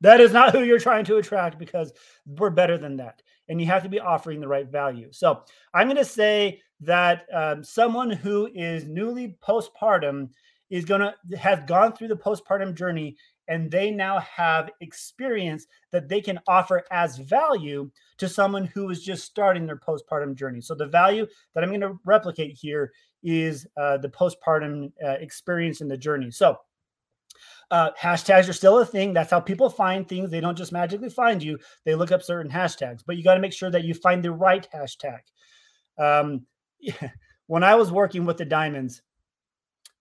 that 0.00 0.20
is 0.20 0.32
not 0.32 0.52
who 0.52 0.62
you're 0.62 0.78
trying 0.78 1.04
to 1.04 1.16
attract 1.16 1.58
because 1.58 1.92
we're 2.26 2.50
better 2.50 2.78
than 2.78 2.96
that 2.96 3.22
and 3.48 3.60
you 3.60 3.66
have 3.66 3.82
to 3.82 3.88
be 3.88 4.00
offering 4.00 4.40
the 4.40 4.48
right 4.48 4.68
value 4.68 5.08
so 5.10 5.42
i'm 5.74 5.86
going 5.86 5.96
to 5.96 6.04
say 6.04 6.60
that 6.80 7.26
um, 7.34 7.62
someone 7.64 8.10
who 8.10 8.48
is 8.54 8.84
newly 8.84 9.36
postpartum 9.42 10.28
is 10.70 10.84
going 10.84 11.00
to 11.00 11.36
has 11.36 11.58
gone 11.66 11.92
through 11.92 12.08
the 12.08 12.16
postpartum 12.16 12.74
journey 12.74 13.16
and 13.48 13.70
they 13.70 13.90
now 13.90 14.20
have 14.20 14.70
experience 14.80 15.66
that 15.90 16.08
they 16.08 16.20
can 16.20 16.38
offer 16.46 16.84
as 16.90 17.16
value 17.16 17.90
to 18.18 18.28
someone 18.28 18.66
who 18.66 18.90
is 18.90 19.02
just 19.02 19.24
starting 19.24 19.66
their 19.66 19.78
postpartum 19.78 20.34
journey. 20.34 20.60
So 20.60 20.74
the 20.74 20.86
value 20.86 21.26
that 21.54 21.64
I'm 21.64 21.70
going 21.70 21.80
to 21.80 21.98
replicate 22.04 22.56
here 22.60 22.92
is 23.22 23.66
uh, 23.76 23.96
the 23.98 24.10
postpartum 24.10 24.92
uh, 25.02 25.12
experience 25.12 25.80
in 25.80 25.88
the 25.88 25.96
journey. 25.96 26.30
So 26.30 26.58
uh, 27.70 27.90
hashtags 28.00 28.48
are 28.48 28.54
still 28.54 28.78
a 28.78 28.86
thing. 28.86 29.12
That's 29.12 29.30
how 29.30 29.40
people 29.40 29.68
find 29.68 30.08
things. 30.08 30.30
They 30.30 30.40
don't 30.40 30.56
just 30.56 30.72
magically 30.72 31.10
find 31.10 31.42
you. 31.42 31.58
They 31.84 31.94
look 31.94 32.12
up 32.12 32.22
certain 32.22 32.50
hashtags, 32.50 33.02
but 33.06 33.16
you 33.16 33.24
got 33.24 33.34
to 33.34 33.40
make 33.40 33.52
sure 33.52 33.70
that 33.70 33.84
you 33.84 33.94
find 33.94 34.22
the 34.22 34.32
right 34.32 34.66
hashtag. 34.74 35.20
Um, 35.98 36.46
when 37.46 37.64
I 37.64 37.74
was 37.74 37.92
working 37.92 38.24
with 38.24 38.38
the 38.38 38.44
diamonds, 38.44 39.02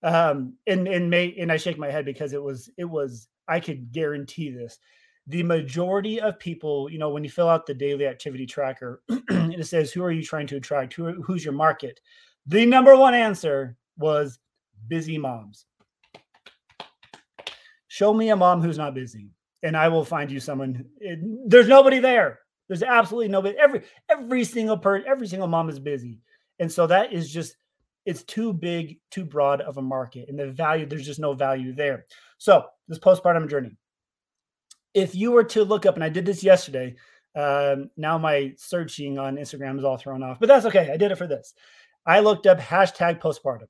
um 0.04 0.54
and 0.68 0.88
and 0.88 1.10
may 1.10 1.34
and 1.40 1.52
i 1.52 1.58
shake 1.58 1.78
my 1.78 1.90
head 1.90 2.06
because 2.06 2.34
it 2.34 2.42
was 2.42 2.70
it 2.78 2.86
was 2.86 3.28
i 3.48 3.60
could 3.60 3.92
guarantee 3.92 4.50
this 4.50 4.80
the 5.26 5.44
majority 5.44 6.22
of 6.22 6.38
people 6.40 6.90
you 6.92 7.00
know 7.00 7.10
when 7.10 7.24
you 7.24 7.30
fill 7.30 7.50
out 7.50 7.66
the 7.66 7.74
daily 7.74 8.06
activity 8.06 8.46
tracker 8.46 9.02
and 9.30 9.54
it 9.54 9.66
says 9.66 9.92
who 9.92 10.04
are 10.04 10.12
you 10.12 10.24
trying 10.24 10.48
to 10.48 10.58
attract 10.58 10.94
who, 10.94 11.22
who's 11.24 11.44
your 11.44 11.54
market 11.54 12.00
the 12.46 12.66
number 12.66 12.96
one 12.96 13.14
answer 13.16 13.76
was 13.98 14.40
busy 14.88 15.18
moms 15.18 15.66
show 17.98 18.14
me 18.14 18.30
a 18.30 18.36
mom 18.36 18.62
who's 18.62 18.78
not 18.78 18.94
busy 18.94 19.30
and 19.64 19.76
i 19.76 19.88
will 19.88 20.06
find 20.06 20.32
you 20.32 20.40
someone 20.40 20.86
it, 21.00 21.20
there's 21.50 21.68
nobody 21.68 22.00
there 22.00 22.40
there's 22.68 22.84
absolutely 22.84 23.28
nobody 23.28 23.58
every 23.58 23.82
every 24.10 24.44
single 24.44 24.78
person 24.78 25.08
every 25.08 25.28
single 25.28 25.48
mom 25.48 25.70
is 25.70 25.80
busy 25.80 26.20
and 26.60 26.72
so 26.72 26.88
that 26.88 27.14
is 27.14 27.32
just 27.32 27.56
it's 28.08 28.24
too 28.24 28.54
big, 28.54 29.00
too 29.12 29.26
broad 29.26 29.60
of 29.60 29.78
a 29.78 29.82
market. 29.82 30.30
And 30.30 30.40
the 30.40 30.50
value, 30.50 30.86
there's 30.86 31.06
just 31.06 31.20
no 31.20 31.34
value 31.34 31.74
there. 31.74 32.06
So, 32.38 32.64
this 32.88 33.00
postpartum 33.00 33.50
journey. 33.50 33.76
If 34.94 35.14
you 35.14 35.34
were 35.34 35.44
to 35.44 35.66
look 35.66 35.86
up, 35.86 35.96
and 35.96 36.04
I 36.04 36.08
did 36.08 36.26
this 36.26 36.42
yesterday, 36.42 36.96
um, 37.36 37.90
now 37.98 38.18
my 38.18 38.54
searching 38.56 39.20
on 39.20 39.36
Instagram 39.36 39.78
is 39.78 39.84
all 39.84 39.98
thrown 39.98 40.24
off, 40.24 40.40
but 40.40 40.48
that's 40.48 40.66
okay. 40.66 40.90
I 40.90 40.96
did 40.96 41.12
it 41.12 41.18
for 41.18 41.28
this. 41.28 41.54
I 42.06 42.22
looked 42.22 42.48
up 42.48 42.60
hashtag 42.60 43.20
postpartum. 43.20 43.68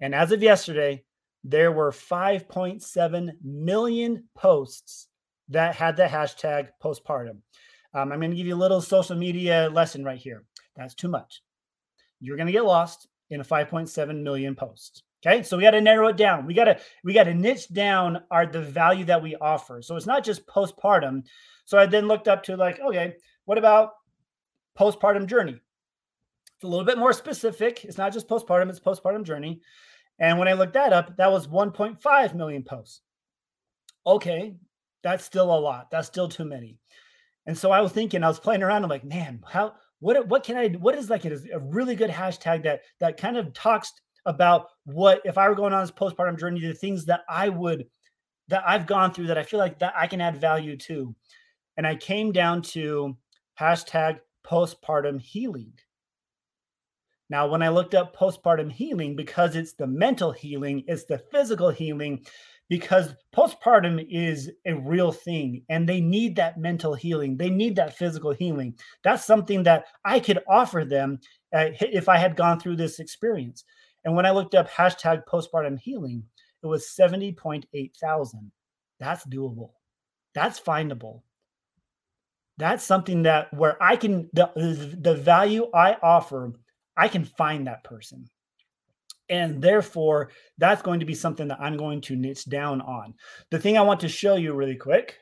And 0.00 0.14
as 0.14 0.30
of 0.30 0.40
yesterday, 0.40 1.02
there 1.44 1.72
were 1.72 1.90
5.7 1.90 3.30
million 3.42 4.24
posts 4.34 5.08
that 5.48 5.74
had 5.74 5.96
the 5.96 6.04
hashtag 6.04 6.68
postpartum. 6.82 7.38
Um, 7.94 8.12
I'm 8.12 8.20
going 8.20 8.30
to 8.30 8.36
give 8.36 8.46
you 8.46 8.54
a 8.54 8.56
little 8.56 8.80
social 8.80 9.16
media 9.16 9.68
lesson 9.72 10.04
right 10.04 10.18
here. 10.18 10.44
That's 10.76 10.94
too 10.94 11.08
much. 11.08 11.42
You're 12.20 12.36
going 12.36 12.46
to 12.46 12.52
get 12.52 12.64
lost 12.64 13.08
in 13.30 13.40
a 13.40 13.44
5.7 13.44 14.22
million 14.22 14.54
posts. 14.54 15.02
Okay, 15.24 15.42
so 15.42 15.56
we 15.56 15.62
got 15.62 15.72
to 15.72 15.80
narrow 15.80 16.08
it 16.08 16.16
down. 16.16 16.46
We 16.46 16.54
got 16.54 16.64
to 16.64 16.80
we 17.04 17.12
got 17.12 17.24
to 17.24 17.34
niche 17.34 17.68
down 17.68 18.22
our 18.30 18.44
the 18.44 18.60
value 18.60 19.04
that 19.04 19.22
we 19.22 19.36
offer. 19.36 19.80
So 19.80 19.94
it's 19.94 20.06
not 20.06 20.24
just 20.24 20.46
postpartum. 20.46 21.24
So 21.64 21.78
I 21.78 21.86
then 21.86 22.08
looked 22.08 22.26
up 22.26 22.42
to 22.44 22.56
like, 22.56 22.80
okay, 22.80 23.14
what 23.44 23.56
about 23.56 23.92
postpartum 24.76 25.26
journey? 25.26 25.60
It's 26.56 26.64
a 26.64 26.66
little 26.66 26.84
bit 26.84 26.98
more 26.98 27.12
specific. 27.12 27.84
It's 27.84 27.98
not 27.98 28.12
just 28.12 28.28
postpartum; 28.28 28.68
it's 28.68 28.80
postpartum 28.80 29.22
journey. 29.22 29.60
And 30.22 30.38
when 30.38 30.46
I 30.46 30.52
looked 30.52 30.74
that 30.74 30.92
up, 30.92 31.16
that 31.16 31.32
was 31.32 31.48
1.5 31.48 32.34
million 32.34 32.62
posts. 32.62 33.00
Okay, 34.06 34.54
that's 35.02 35.24
still 35.24 35.52
a 35.52 35.58
lot. 35.58 35.90
That's 35.90 36.06
still 36.06 36.28
too 36.28 36.44
many. 36.44 36.78
And 37.46 37.58
so 37.58 37.72
I 37.72 37.80
was 37.80 37.90
thinking, 37.90 38.22
I 38.22 38.28
was 38.28 38.38
playing 38.38 38.62
around. 38.62 38.84
I'm 38.84 38.88
like, 38.88 39.04
man, 39.04 39.42
how 39.46 39.74
what 39.98 40.28
what 40.28 40.44
can 40.44 40.56
I 40.56 40.68
what 40.68 40.94
is 40.94 41.10
like 41.10 41.24
a, 41.24 41.36
a 41.52 41.58
really 41.58 41.96
good 41.96 42.10
hashtag 42.10 42.62
that 42.62 42.82
that 43.00 43.16
kind 43.16 43.36
of 43.36 43.52
talks 43.52 43.92
about 44.24 44.68
what 44.84 45.20
if 45.24 45.36
I 45.36 45.48
were 45.48 45.56
going 45.56 45.72
on 45.72 45.82
this 45.82 45.90
postpartum 45.90 46.38
journey, 46.38 46.60
the 46.60 46.72
things 46.72 47.04
that 47.06 47.22
I 47.28 47.48
would 47.48 47.86
that 48.46 48.62
I've 48.64 48.86
gone 48.86 49.12
through 49.12 49.26
that 49.26 49.38
I 49.38 49.42
feel 49.42 49.58
like 49.58 49.80
that 49.80 49.94
I 49.96 50.06
can 50.06 50.20
add 50.20 50.40
value 50.40 50.76
to. 50.76 51.14
And 51.76 51.84
I 51.84 51.96
came 51.96 52.30
down 52.30 52.62
to 52.62 53.16
hashtag 53.58 54.20
postpartum 54.46 55.20
healing. 55.20 55.72
Now, 57.32 57.46
when 57.46 57.62
I 57.62 57.70
looked 57.70 57.94
up 57.94 58.14
postpartum 58.14 58.70
healing, 58.70 59.16
because 59.16 59.56
it's 59.56 59.72
the 59.72 59.86
mental 59.86 60.32
healing, 60.32 60.84
it's 60.86 61.04
the 61.04 61.16
physical 61.16 61.70
healing, 61.70 62.26
because 62.68 63.14
postpartum 63.34 64.06
is 64.10 64.50
a 64.66 64.74
real 64.74 65.12
thing 65.12 65.64
and 65.70 65.88
they 65.88 66.02
need 66.02 66.36
that 66.36 66.58
mental 66.60 66.92
healing. 66.92 67.38
They 67.38 67.48
need 67.48 67.74
that 67.76 67.96
physical 67.96 68.32
healing. 68.32 68.74
That's 69.02 69.24
something 69.24 69.62
that 69.62 69.86
i 70.04 70.20
could 70.20 70.40
offer 70.46 70.84
them 70.84 71.20
uh, 71.54 71.70
if 71.80 72.10
i 72.10 72.18
had 72.18 72.36
gone 72.36 72.60
through 72.60 72.76
this 72.76 72.98
experience. 72.98 73.64
And 74.04 74.14
when 74.14 74.26
i 74.26 74.30
looked 74.30 74.54
up 74.54 74.70
hashtag 74.70 75.22
postpartum 75.26 75.78
healing 75.78 76.24
it 76.62 76.66
was 76.66 76.94
70.8 76.98 77.96
thousand. 77.96 78.52
That's 79.00 79.24
doable. 79.24 79.70
That's 80.34 80.60
findable. 80.60 81.22
That's 82.58 82.84
something 82.84 83.22
that 83.22 83.52
where 83.54 83.82
i 83.82 83.96
can 83.96 84.28
the, 84.34 84.50
the 85.00 85.14
value 85.14 85.68
i 85.74 85.96
offer 86.02 86.52
i 86.96 87.08
can 87.08 87.24
find 87.24 87.66
that 87.66 87.84
person 87.84 88.28
and 89.32 89.62
therefore, 89.62 90.30
that's 90.58 90.82
going 90.82 91.00
to 91.00 91.06
be 91.06 91.14
something 91.14 91.48
that 91.48 91.60
I'm 91.60 91.78
going 91.78 92.02
to 92.02 92.16
niche 92.16 92.44
down 92.44 92.82
on. 92.82 93.14
The 93.50 93.58
thing 93.58 93.78
I 93.78 93.82
want 93.82 94.00
to 94.00 94.08
show 94.08 94.34
you 94.34 94.52
really 94.52 94.76
quick 94.76 95.16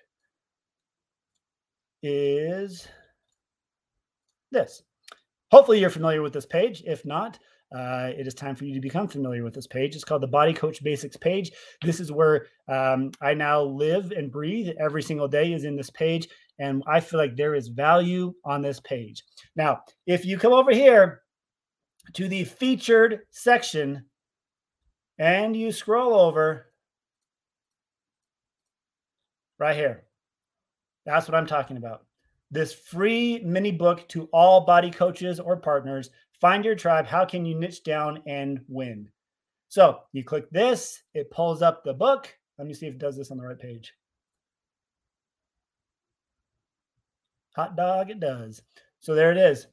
is 2.03 2.89
this. 4.51 4.83
Hopefully, 5.53 5.79
you're 5.79 5.91
familiar 5.91 6.23
with 6.23 6.33
this 6.33 6.45
page. 6.47 6.83
If 6.85 7.05
not, 7.05 7.39
uh, 7.73 8.11
it 8.17 8.27
is 8.27 8.35
time 8.35 8.57
for 8.57 8.65
you 8.65 8.75
to 8.75 8.81
become 8.81 9.07
familiar 9.07 9.45
with 9.45 9.55
this 9.55 9.69
page. 9.69 9.95
It's 9.95 10.03
called 10.03 10.23
the 10.23 10.27
Body 10.27 10.53
Coach 10.53 10.83
Basics 10.83 11.17
page. 11.17 11.53
This 11.83 12.01
is 12.01 12.11
where 12.11 12.47
um, 12.69 13.13
I 13.21 13.35
now 13.35 13.63
live 13.63 14.11
and 14.11 14.33
breathe 14.33 14.71
every 14.81 15.05
single 15.05 15.29
day 15.29 15.53
is 15.53 15.63
in 15.63 15.77
this 15.77 15.91
page. 15.91 16.27
And 16.59 16.83
I 16.89 16.99
feel 16.99 17.21
like 17.21 17.37
there 17.37 17.55
is 17.55 17.69
value 17.69 18.35
on 18.45 18.61
this 18.61 18.81
page. 18.81 19.23
Now, 19.55 19.83
if 20.07 20.25
you 20.25 20.37
come 20.37 20.53
over 20.53 20.73
here 20.73 21.23
to 22.15 22.29
the 22.29 22.45
featured 22.45 23.21
section 23.31 24.05
and 25.19 25.57
you 25.57 25.73
scroll 25.73 26.15
over 26.15 26.67
right 29.59 29.77
here, 29.77 30.05
that's 31.05 31.29
what 31.29 31.35
I'm 31.35 31.47
talking 31.47 31.77
about. 31.77 32.05
This 32.51 32.75
free 32.75 33.41
mini 33.45 33.71
book 33.71 34.09
to 34.09 34.29
all 34.33 34.65
body 34.65 34.91
coaches 34.91 35.39
or 35.39 35.57
partners 35.57 36.11
Find 36.41 36.65
your 36.65 36.75
tribe. 36.75 37.07
How 37.07 37.27
can 37.27 37.45
you 37.45 37.55
niche 37.55 37.85
down 37.85 38.23
and 38.27 38.61
win? 38.67 39.11
So 39.69 40.01
you 40.13 40.25
click 40.25 40.51
this, 40.51 41.03
it 41.15 41.31
pulls 41.31 41.63
up 41.63 41.85
the 41.85 41.93
book. 41.93 42.35
Let 42.59 42.67
me 42.67 42.75
see 42.75 42.87
if 42.87 42.95
it 42.95 42.99
does 42.99 43.17
this 43.17 43.31
on 43.31 43.37
the 43.37 43.45
right 43.45 43.59
page. 43.59 43.93
Hot 47.57 47.77
dog, 47.77 48.11
it 48.11 48.21
does. 48.21 48.63
So 49.01 49.15
there 49.15 49.33
it 49.33 49.39
is. 49.39 49.67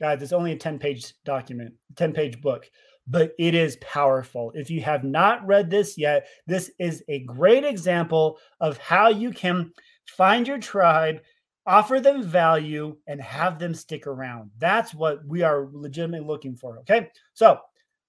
Guys, 0.00 0.22
it's 0.22 0.32
only 0.32 0.52
a 0.52 0.56
10 0.56 0.78
page 0.78 1.14
document, 1.24 1.74
10 1.96 2.12
page 2.12 2.40
book, 2.40 2.68
but 3.06 3.32
it 3.38 3.54
is 3.54 3.76
powerful. 3.76 4.52
If 4.54 4.70
you 4.70 4.80
have 4.82 5.04
not 5.04 5.46
read 5.46 5.70
this 5.70 5.96
yet, 5.96 6.26
this 6.46 6.70
is 6.78 7.02
a 7.08 7.20
great 7.20 7.64
example 7.64 8.38
of 8.60 8.78
how 8.78 9.08
you 9.08 9.30
can 9.30 9.72
find 10.06 10.46
your 10.46 10.58
tribe 10.58 11.20
offer 11.66 12.00
them 12.00 12.22
value 12.22 12.96
and 13.06 13.20
have 13.20 13.58
them 13.58 13.74
stick 13.74 14.06
around. 14.06 14.50
That's 14.58 14.94
what 14.94 15.24
we 15.26 15.42
are 15.42 15.68
legitimately 15.72 16.26
looking 16.26 16.56
for. 16.56 16.78
Okay. 16.80 17.08
So 17.32 17.58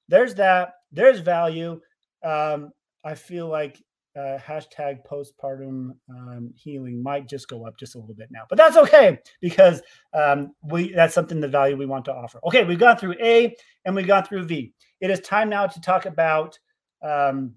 there's 0.08 0.36
that. 0.36 0.74
There's 0.92 1.20
value. 1.20 1.80
Um, 2.24 2.72
I 3.04 3.16
feel 3.16 3.48
like 3.48 3.82
uh, 4.16 4.38
hashtag 4.40 5.00
postpartum 5.10 5.92
um, 6.10 6.52
healing 6.56 7.04
might 7.04 7.28
just 7.28 7.48
go 7.48 7.68
up 7.68 7.78
just 7.78 7.96
a 7.96 8.00
little 8.00 8.16
bit 8.16 8.30
now, 8.32 8.44
but 8.50 8.58
that's 8.58 8.78
okay 8.78 9.20
because 9.42 9.82
um, 10.14 10.54
we 10.64 10.94
that's 10.94 11.14
something 11.14 11.40
the 11.40 11.48
value 11.48 11.76
we 11.76 11.86
want 11.86 12.06
to 12.06 12.14
offer. 12.14 12.40
Okay, 12.46 12.64
we've 12.64 12.80
gone 12.80 12.98
through 12.98 13.16
A 13.22 13.56
and 13.86 13.96
we've 13.96 14.08
gone 14.08 14.24
through 14.24 14.46
V. 14.46 14.74
It 15.02 15.10
is 15.10 15.20
time 15.22 15.50
now 15.50 15.68
to 15.68 15.82
talk 15.82 16.06
about 16.06 16.58
um, 17.04 17.54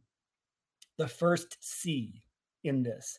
the 0.98 1.08
first 1.08 1.56
C 1.60 2.22
in 2.64 2.82
this. 2.82 3.18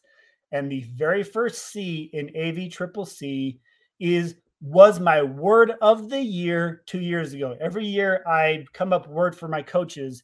And 0.51 0.71
the 0.71 0.85
very 0.95 1.23
first 1.23 1.71
C 1.71 2.09
in 2.13 2.31
AV 2.35 2.71
Triple 2.71 3.05
C 3.05 3.59
is 3.99 4.35
was 4.61 4.99
my 4.99 5.23
word 5.23 5.73
of 5.81 6.09
the 6.09 6.19
year 6.19 6.81
two 6.85 6.99
years 6.99 7.33
ago. 7.33 7.55
Every 7.61 7.85
year 7.85 8.23
I 8.27 8.65
come 8.73 8.91
up 8.91 9.07
word 9.07 9.35
for 9.35 9.47
my 9.47 9.61
coaches. 9.61 10.23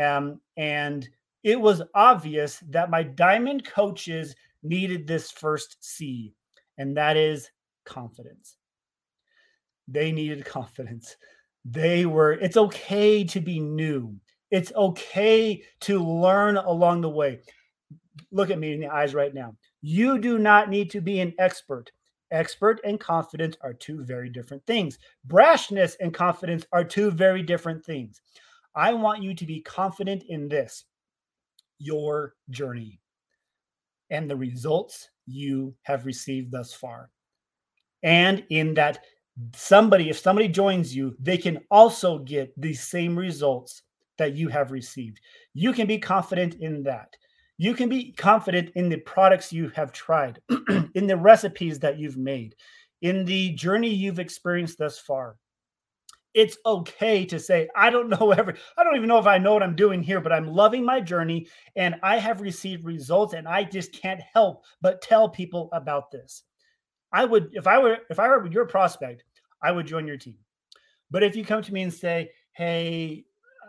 Um, 0.00 0.40
and 0.56 1.08
it 1.42 1.60
was 1.60 1.82
obvious 1.94 2.62
that 2.70 2.90
my 2.90 3.02
diamond 3.02 3.64
coaches 3.64 4.34
needed 4.62 5.06
this 5.06 5.30
first 5.30 5.76
C, 5.80 6.34
and 6.78 6.96
that 6.96 7.16
is 7.16 7.50
confidence. 7.84 8.56
They 9.88 10.12
needed 10.12 10.44
confidence. 10.44 11.16
They 11.64 12.06
were, 12.06 12.32
it's 12.32 12.56
okay 12.56 13.24
to 13.24 13.40
be 13.40 13.60
new. 13.60 14.16
It's 14.50 14.72
okay 14.74 15.62
to 15.80 15.98
learn 15.98 16.56
along 16.56 17.00
the 17.00 17.08
way 17.08 17.40
look 18.30 18.50
at 18.50 18.58
me 18.58 18.72
in 18.72 18.80
the 18.80 18.88
eyes 18.88 19.14
right 19.14 19.34
now. 19.34 19.54
You 19.80 20.18
do 20.18 20.38
not 20.38 20.70
need 20.70 20.90
to 20.90 21.00
be 21.00 21.20
an 21.20 21.34
expert. 21.38 21.90
Expert 22.30 22.80
and 22.84 22.98
confidence 22.98 23.56
are 23.60 23.74
two 23.74 24.02
very 24.02 24.30
different 24.30 24.64
things. 24.66 24.98
Brashness 25.26 25.96
and 26.00 26.14
confidence 26.14 26.64
are 26.72 26.84
two 26.84 27.10
very 27.10 27.42
different 27.42 27.84
things. 27.84 28.20
I 28.74 28.94
want 28.94 29.22
you 29.22 29.34
to 29.34 29.46
be 29.46 29.60
confident 29.60 30.24
in 30.28 30.48
this 30.48 30.84
your 31.82 32.34
journey 32.50 33.00
and 34.10 34.28
the 34.30 34.36
results 34.36 35.08
you 35.26 35.74
have 35.82 36.06
received 36.06 36.52
thus 36.52 36.72
far. 36.72 37.10
And 38.02 38.44
in 38.50 38.74
that, 38.74 39.00
somebody, 39.54 40.10
if 40.10 40.18
somebody 40.18 40.48
joins 40.48 40.94
you, 40.94 41.16
they 41.18 41.38
can 41.38 41.60
also 41.70 42.18
get 42.18 42.52
the 42.60 42.74
same 42.74 43.16
results 43.16 43.82
that 44.18 44.34
you 44.34 44.48
have 44.48 44.70
received. 44.70 45.20
You 45.54 45.72
can 45.72 45.86
be 45.86 45.98
confident 45.98 46.56
in 46.60 46.82
that. 46.84 47.16
You 47.58 47.74
can 47.74 47.88
be 47.88 48.12
confident 48.12 48.70
in 48.74 48.88
the 48.88 48.98
products 48.98 49.52
you 49.52 49.70
have 49.70 49.92
tried, 49.92 50.40
in 50.94 51.06
the 51.06 51.16
recipes 51.16 51.78
that 51.80 51.98
you've 51.98 52.16
made, 52.16 52.54
in 53.02 53.24
the 53.24 53.50
journey 53.50 53.88
you've 53.88 54.18
experienced 54.18 54.78
thus 54.78 54.98
far. 54.98 55.36
It's 56.34 56.56
okay 56.64 57.24
to 57.26 57.38
say, 57.38 57.68
I 57.76 57.90
don't 57.90 58.08
know 58.08 58.32
every, 58.36 58.54
I 58.76 58.84
don't 58.84 58.96
even 58.96 59.08
know 59.08 59.18
if 59.18 59.26
I 59.26 59.38
know 59.38 59.52
what 59.54 59.62
I'm 59.62 59.76
doing 59.76 60.02
here, 60.02 60.20
but 60.20 60.32
I'm 60.32 60.46
loving 60.46 60.84
my 60.84 61.00
journey 61.00 61.46
and 61.76 61.96
I 62.02 62.18
have 62.18 62.40
received 62.40 62.84
results 62.84 63.34
and 63.34 63.46
I 63.46 63.64
just 63.64 63.92
can't 63.92 64.20
help 64.32 64.64
but 64.80 65.02
tell 65.02 65.28
people 65.28 65.68
about 65.72 66.10
this. 66.10 66.42
I 67.12 67.24
would, 67.24 67.50
if 67.52 67.66
I 67.66 67.78
were, 67.78 67.98
if 68.10 68.18
I 68.18 68.28
were 68.28 68.46
your 68.46 68.66
prospect, 68.66 69.24
I 69.62 69.72
would 69.72 69.86
join 69.86 70.06
your 70.06 70.16
team. 70.16 70.36
But 71.10 71.22
if 71.22 71.36
you 71.36 71.44
come 71.44 71.62
to 71.62 71.72
me 71.74 71.82
and 71.82 71.92
say, 71.92 72.30
Hey, 72.52 73.24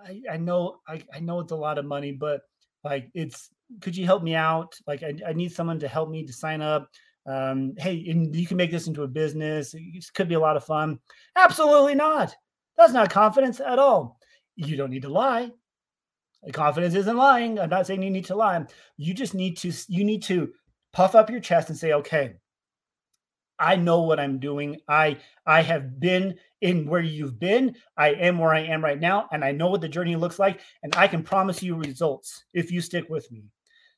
I, 0.06 0.21
I 0.32 0.38
know, 0.38 0.80
I, 0.88 1.04
I 1.13 1.19
know 1.19 1.39
it's 1.39 1.52
a 1.52 1.58
lot 1.58 1.78
of 1.78 1.86
money, 1.86 2.12
but 2.12 2.41
like 2.84 3.10
it's 3.13 3.49
could 3.82 3.95
you 3.95 4.06
help 4.06 4.23
me 4.23 4.36
out? 4.36 4.76
Like, 4.88 5.04
I, 5.04 5.13
I 5.28 5.34
need 5.34 5.52
someone 5.52 5.80
to 5.80 5.88
help 5.88 6.10
me 6.10 6.26
to 6.26 6.34
sign 6.34 6.62
up. 6.62 6.89
Um, 7.26 7.73
hey, 7.78 8.06
and 8.10 8.36
you 8.36 8.45
can 8.45 8.58
make 8.58 8.71
this 8.71 8.88
into 8.88 9.04
a 9.04 9.08
business. 9.08 9.73
It 9.73 10.06
could 10.13 10.28
be 10.28 10.36
a 10.36 10.39
lot 10.39 10.58
of 10.58 10.65
fun. 10.65 10.99
Absolutely 11.36 11.95
not. 11.95 12.36
That's 12.78 12.94
not 12.94 13.10
confidence 13.10 13.60
at 13.60 13.80
all. 13.80 14.20
You 14.56 14.76
don't 14.78 14.90
need 14.90 15.04
to 15.04 15.10
lie. 15.10 15.52
Confidence 16.52 16.96
isn't 16.96 17.16
lying. 17.16 17.60
I'm 17.60 17.70
not 17.70 17.88
saying 17.88 18.04
you 18.04 18.10
need 18.10 18.26
to 18.26 18.36
lie. 18.36 18.66
You 18.98 19.14
just 19.14 19.34
need 19.34 19.58
to 19.58 19.72
you 19.88 20.04
need 20.04 20.24
to 20.24 20.52
puff 20.92 21.16
up 21.16 21.30
your 21.30 21.40
chest 21.40 21.70
and 21.70 21.78
say, 21.78 21.94
okay, 21.94 22.34
I 23.60 23.76
know 23.76 24.02
what 24.02 24.20
I'm 24.20 24.40
doing. 24.40 24.78
I 24.88 25.18
I 25.46 25.62
have 25.62 26.00
been 26.00 26.36
in 26.62 26.86
where 26.86 27.02
you've 27.02 27.40
been. 27.40 27.76
I 27.98 28.10
am 28.10 28.40
where 28.40 28.54
I 28.54 28.62
am 28.62 28.84
right 28.84 29.00
now, 29.00 29.28
and 29.32 29.44
I 29.44 29.52
know 29.52 29.68
what 29.68 29.82
the 29.82 29.88
journey 29.88 30.16
looks 30.16 30.40
like. 30.40 30.60
And 30.82 30.94
I 30.96 31.08
can 31.08 31.24
promise 31.24 31.64
you 31.64 31.76
results 31.76 32.44
if 32.54 32.72
you 32.72 32.82
stick 32.82 33.06
with 33.10 33.32
me. 33.32 33.44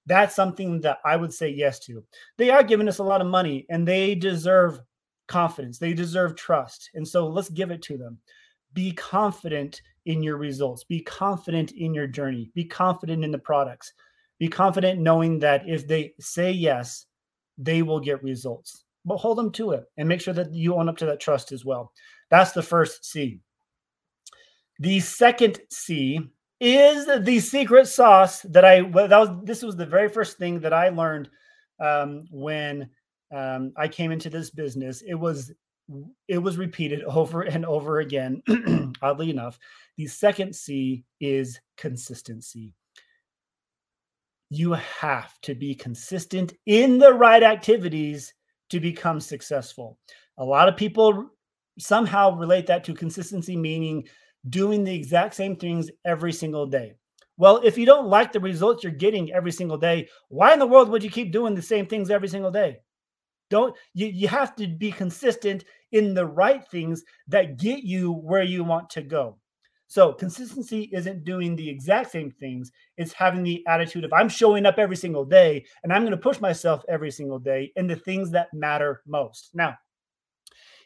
That's 0.05 0.35
something 0.35 0.81
that 0.81 0.99
I 1.03 1.15
would 1.15 1.33
say 1.33 1.49
yes 1.49 1.79
to. 1.85 2.03
They 2.37 2.51
are 2.51 2.63
giving 2.63 2.87
us 2.87 2.99
a 2.99 3.03
lot 3.03 3.21
of 3.21 3.27
money, 3.27 3.65
and 3.69 3.87
they 3.87 4.13
deserve 4.13 4.81
confidence. 5.27 5.79
They 5.79 5.93
deserve 5.93 6.35
trust, 6.35 6.91
and 6.93 7.07
so 7.07 7.27
let's 7.27 7.49
give 7.49 7.71
it 7.71 7.81
to 7.83 7.97
them. 7.97 8.19
Be 8.75 8.91
confident 8.91 9.81
in 10.05 10.21
your 10.21 10.37
results. 10.37 10.83
Be 10.83 10.99
confident 10.99 11.71
in 11.71 11.95
your 11.95 12.05
journey. 12.05 12.51
Be 12.53 12.65
confident 12.65 13.23
in 13.23 13.31
the 13.31 13.39
products. 13.39 13.93
Be 14.37 14.47
confident 14.47 15.01
knowing 15.01 15.39
that 15.39 15.67
if 15.67 15.87
they 15.87 16.13
say 16.19 16.51
yes, 16.51 17.07
they 17.57 17.81
will 17.81 17.99
get 17.99 18.21
results 18.21 18.85
but 19.05 19.17
hold 19.17 19.37
them 19.37 19.51
to 19.51 19.71
it 19.71 19.85
and 19.97 20.09
make 20.09 20.19
sure 20.19 20.33
that 20.33 20.53
you 20.53 20.75
own 20.75 20.89
up 20.89 20.97
to 20.97 21.05
that 21.05 21.19
trust 21.19 21.51
as 21.51 21.63
well. 21.63 21.91
That's 22.29 22.51
the 22.51 22.63
first 22.63 23.05
C. 23.05 23.39
The 24.79 24.99
second 24.99 25.59
C 25.69 26.19
is 26.59 27.05
the 27.05 27.39
secret 27.39 27.87
sauce 27.87 28.41
that 28.41 28.65
I 28.65 28.81
that 28.81 29.17
was 29.17 29.29
this 29.43 29.61
was 29.61 29.75
the 29.75 29.85
very 29.85 30.09
first 30.09 30.37
thing 30.37 30.59
that 30.61 30.73
I 30.73 30.89
learned 30.89 31.29
um, 31.79 32.23
when 32.31 32.89
um, 33.33 33.71
I 33.77 33.87
came 33.87 34.11
into 34.11 34.29
this 34.29 34.49
business. 34.49 35.01
It 35.01 35.13
was 35.13 35.51
it 36.27 36.37
was 36.37 36.57
repeated 36.57 37.03
over 37.07 37.43
and 37.43 37.65
over 37.65 37.99
again. 37.99 38.41
oddly 39.01 39.29
enough, 39.29 39.59
the 39.97 40.07
second 40.07 40.55
C 40.55 41.05
is 41.19 41.59
consistency. 41.77 42.73
You 44.49 44.73
have 44.73 45.39
to 45.41 45.55
be 45.55 45.73
consistent 45.73 46.53
in 46.65 46.99
the 46.99 47.13
right 47.13 47.43
activities 47.43 48.33
to 48.69 48.79
become 48.79 49.19
successful. 49.19 49.97
A 50.37 50.43
lot 50.43 50.69
of 50.69 50.77
people 50.77 51.29
somehow 51.79 52.37
relate 52.37 52.67
that 52.67 52.83
to 52.85 52.93
consistency, 52.93 53.57
meaning 53.57 54.07
doing 54.49 54.83
the 54.83 54.93
exact 54.93 55.33
same 55.33 55.55
things 55.55 55.89
every 56.05 56.31
single 56.31 56.67
day. 56.67 56.93
Well, 57.37 57.59
if 57.63 57.77
you 57.77 57.85
don't 57.85 58.07
like 58.07 58.31
the 58.31 58.39
results 58.39 58.83
you're 58.83 58.93
getting 58.93 59.33
every 59.33 59.51
single 59.51 59.77
day, 59.77 60.07
why 60.29 60.53
in 60.53 60.59
the 60.59 60.67
world 60.67 60.89
would 60.89 61.03
you 61.03 61.09
keep 61.09 61.31
doing 61.31 61.53
the 61.53 61.61
same 61.61 61.85
things 61.85 62.09
every 62.09 62.29
single 62.29 62.51
day? 62.51 62.77
Don't 63.49 63.75
you 63.93 64.07
you 64.07 64.27
have 64.27 64.55
to 64.55 64.67
be 64.67 64.91
consistent 64.91 65.63
in 65.91 66.13
the 66.13 66.25
right 66.25 66.65
things 66.67 67.03
that 67.27 67.57
get 67.57 67.83
you 67.83 68.11
where 68.11 68.43
you 68.43 68.63
want 68.63 68.89
to 68.91 69.01
go. 69.01 69.37
So 69.87 70.11
consistency 70.11 70.89
isn't 70.91 71.23
doing 71.23 71.55
the 71.55 71.69
exact 71.69 72.11
same 72.11 72.31
things. 72.31 72.71
It's 72.97 73.13
having 73.13 73.43
the 73.43 73.63
attitude 73.67 74.03
of 74.03 74.13
I'm 74.13 74.29
showing 74.29 74.65
up 74.65 74.79
every 74.79 74.95
single 74.95 75.25
day 75.25 75.63
and 75.83 75.93
I'm 75.93 76.01
going 76.01 76.11
to 76.11 76.17
push 76.17 76.39
myself 76.39 76.83
every 76.89 77.11
single 77.11 77.39
day 77.39 77.71
in 77.75 77.87
the 77.87 77.95
things 77.95 78.31
that 78.31 78.53
matter 78.53 79.03
most. 79.05 79.51
Now, 79.53 79.77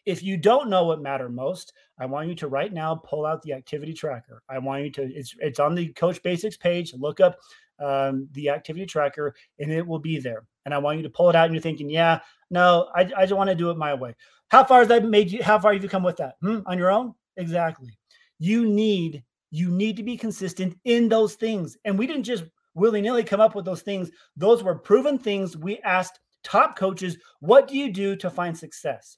if 0.05 0.21
you 0.23 0.37
don't 0.37 0.69
know 0.69 0.85
what 0.85 1.01
matter 1.01 1.29
most, 1.29 1.73
I 1.99 2.05
want 2.05 2.27
you 2.27 2.35
to 2.35 2.47
right 2.47 2.73
now 2.73 2.95
pull 2.95 3.25
out 3.25 3.41
the 3.41 3.53
activity 3.53 3.93
tracker. 3.93 4.43
I 4.49 4.59
want 4.59 4.83
you 4.83 4.91
to 4.91 5.03
it's 5.13 5.35
it's 5.39 5.59
on 5.59 5.75
the 5.75 5.89
Coach 5.93 6.21
Basics 6.23 6.57
page. 6.57 6.93
Look 6.93 7.19
up 7.19 7.37
um, 7.79 8.27
the 8.33 8.49
activity 8.49 8.85
tracker 8.85 9.35
and 9.59 9.71
it 9.71 9.85
will 9.85 9.99
be 9.99 10.19
there. 10.19 10.45
And 10.65 10.73
I 10.73 10.77
want 10.77 10.97
you 10.97 11.03
to 11.03 11.09
pull 11.09 11.29
it 11.29 11.35
out 11.35 11.45
and 11.45 11.53
you're 11.53 11.61
thinking, 11.61 11.89
yeah, 11.89 12.19
no, 12.49 12.89
I, 12.95 13.01
I 13.15 13.23
just 13.25 13.33
want 13.33 13.49
to 13.49 13.55
do 13.55 13.69
it 13.69 13.77
my 13.77 13.93
way. 13.93 14.15
How 14.49 14.63
far 14.63 14.79
has 14.79 14.87
that 14.89 15.05
made 15.05 15.31
you? 15.31 15.43
How 15.43 15.59
far 15.59 15.73
have 15.73 15.83
you 15.83 15.89
come 15.89 16.03
with 16.03 16.17
that? 16.17 16.35
Hmm? 16.41 16.59
On 16.65 16.77
your 16.77 16.91
own? 16.91 17.13
Exactly 17.37 17.97
you 18.39 18.65
need 18.65 19.23
You 19.51 19.71
need 19.71 19.97
to 19.97 20.03
be 20.03 20.15
consistent 20.15 20.77
in 20.85 21.09
those 21.09 21.33
things. 21.33 21.75
And 21.83 21.97
we 21.97 22.05
didn't 22.05 22.23
just 22.23 22.43
willy 22.75 23.01
nilly 23.01 23.23
come 23.23 23.41
up 23.41 23.55
with 23.55 23.65
those 23.65 23.81
things, 23.81 24.11
those 24.37 24.63
were 24.63 24.75
proven 24.75 25.17
things. 25.17 25.57
We 25.57 25.79
asked 25.79 26.19
top 26.43 26.77
coaches, 26.77 27.17
what 27.39 27.67
do 27.67 27.75
you 27.75 27.91
do 27.91 28.15
to 28.17 28.29
find 28.29 28.55
success? 28.55 29.17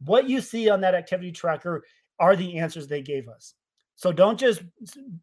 What 0.00 0.28
you 0.28 0.40
see 0.40 0.68
on 0.68 0.80
that 0.80 0.96
activity 0.96 1.30
tracker 1.30 1.84
are 2.18 2.34
the 2.34 2.58
answers 2.58 2.88
they 2.88 3.02
gave 3.02 3.28
us. 3.28 3.54
So 3.94 4.10
don't 4.10 4.38
just, 4.38 4.62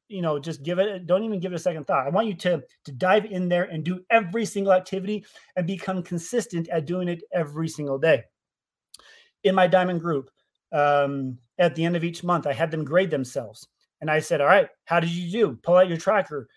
you 0.07 0.21
know, 0.21 0.39
just 0.39 0.63
give 0.63 0.79
it, 0.79 1.07
don't 1.07 1.23
even 1.23 1.39
give 1.39 1.51
it 1.51 1.55
a 1.55 1.59
second 1.59 1.85
thought. 1.85 2.05
I 2.05 2.09
want 2.09 2.27
you 2.27 2.35
to, 2.35 2.63
to 2.85 2.91
dive 2.91 3.25
in 3.25 3.49
there 3.49 3.63
and 3.63 3.83
do 3.83 4.01
every 4.09 4.45
single 4.45 4.73
activity 4.73 5.25
and 5.55 5.65
become 5.67 6.03
consistent 6.03 6.69
at 6.69 6.85
doing 6.85 7.09
it 7.09 7.23
every 7.33 7.67
single 7.67 7.97
day. 7.97 8.23
In 9.43 9.55
my 9.55 9.67
diamond 9.67 10.01
group, 10.01 10.29
um, 10.71 11.37
at 11.57 11.75
the 11.75 11.83
end 11.83 11.95
of 11.95 12.03
each 12.03 12.23
month, 12.23 12.47
I 12.47 12.53
had 12.53 12.71
them 12.71 12.85
grade 12.85 13.09
themselves. 13.09 13.67
And 14.01 14.09
I 14.09 14.19
said, 14.19 14.41
All 14.41 14.47
right, 14.47 14.69
how 14.85 14.99
did 14.99 15.09
you 15.09 15.31
do? 15.31 15.59
Pull 15.63 15.75
out 15.75 15.89
your 15.89 15.97
tracker, 15.97 16.47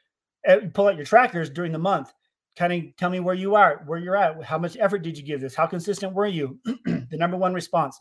eh, 0.44 0.60
pull 0.72 0.88
out 0.88 0.96
your 0.96 1.04
trackers 1.04 1.50
during 1.50 1.72
the 1.72 1.78
month. 1.78 2.12
Kind 2.56 2.72
of 2.72 2.96
tell 2.96 3.10
me 3.10 3.20
where 3.20 3.34
you 3.34 3.54
are, 3.54 3.82
where 3.86 3.98
you're 3.98 4.16
at. 4.16 4.42
How 4.44 4.58
much 4.58 4.76
effort 4.78 5.02
did 5.02 5.16
you 5.16 5.24
give 5.24 5.40
this? 5.40 5.54
How 5.54 5.66
consistent 5.66 6.12
were 6.12 6.26
you? 6.26 6.58
the 6.84 7.16
number 7.16 7.36
one 7.36 7.54
response 7.54 7.98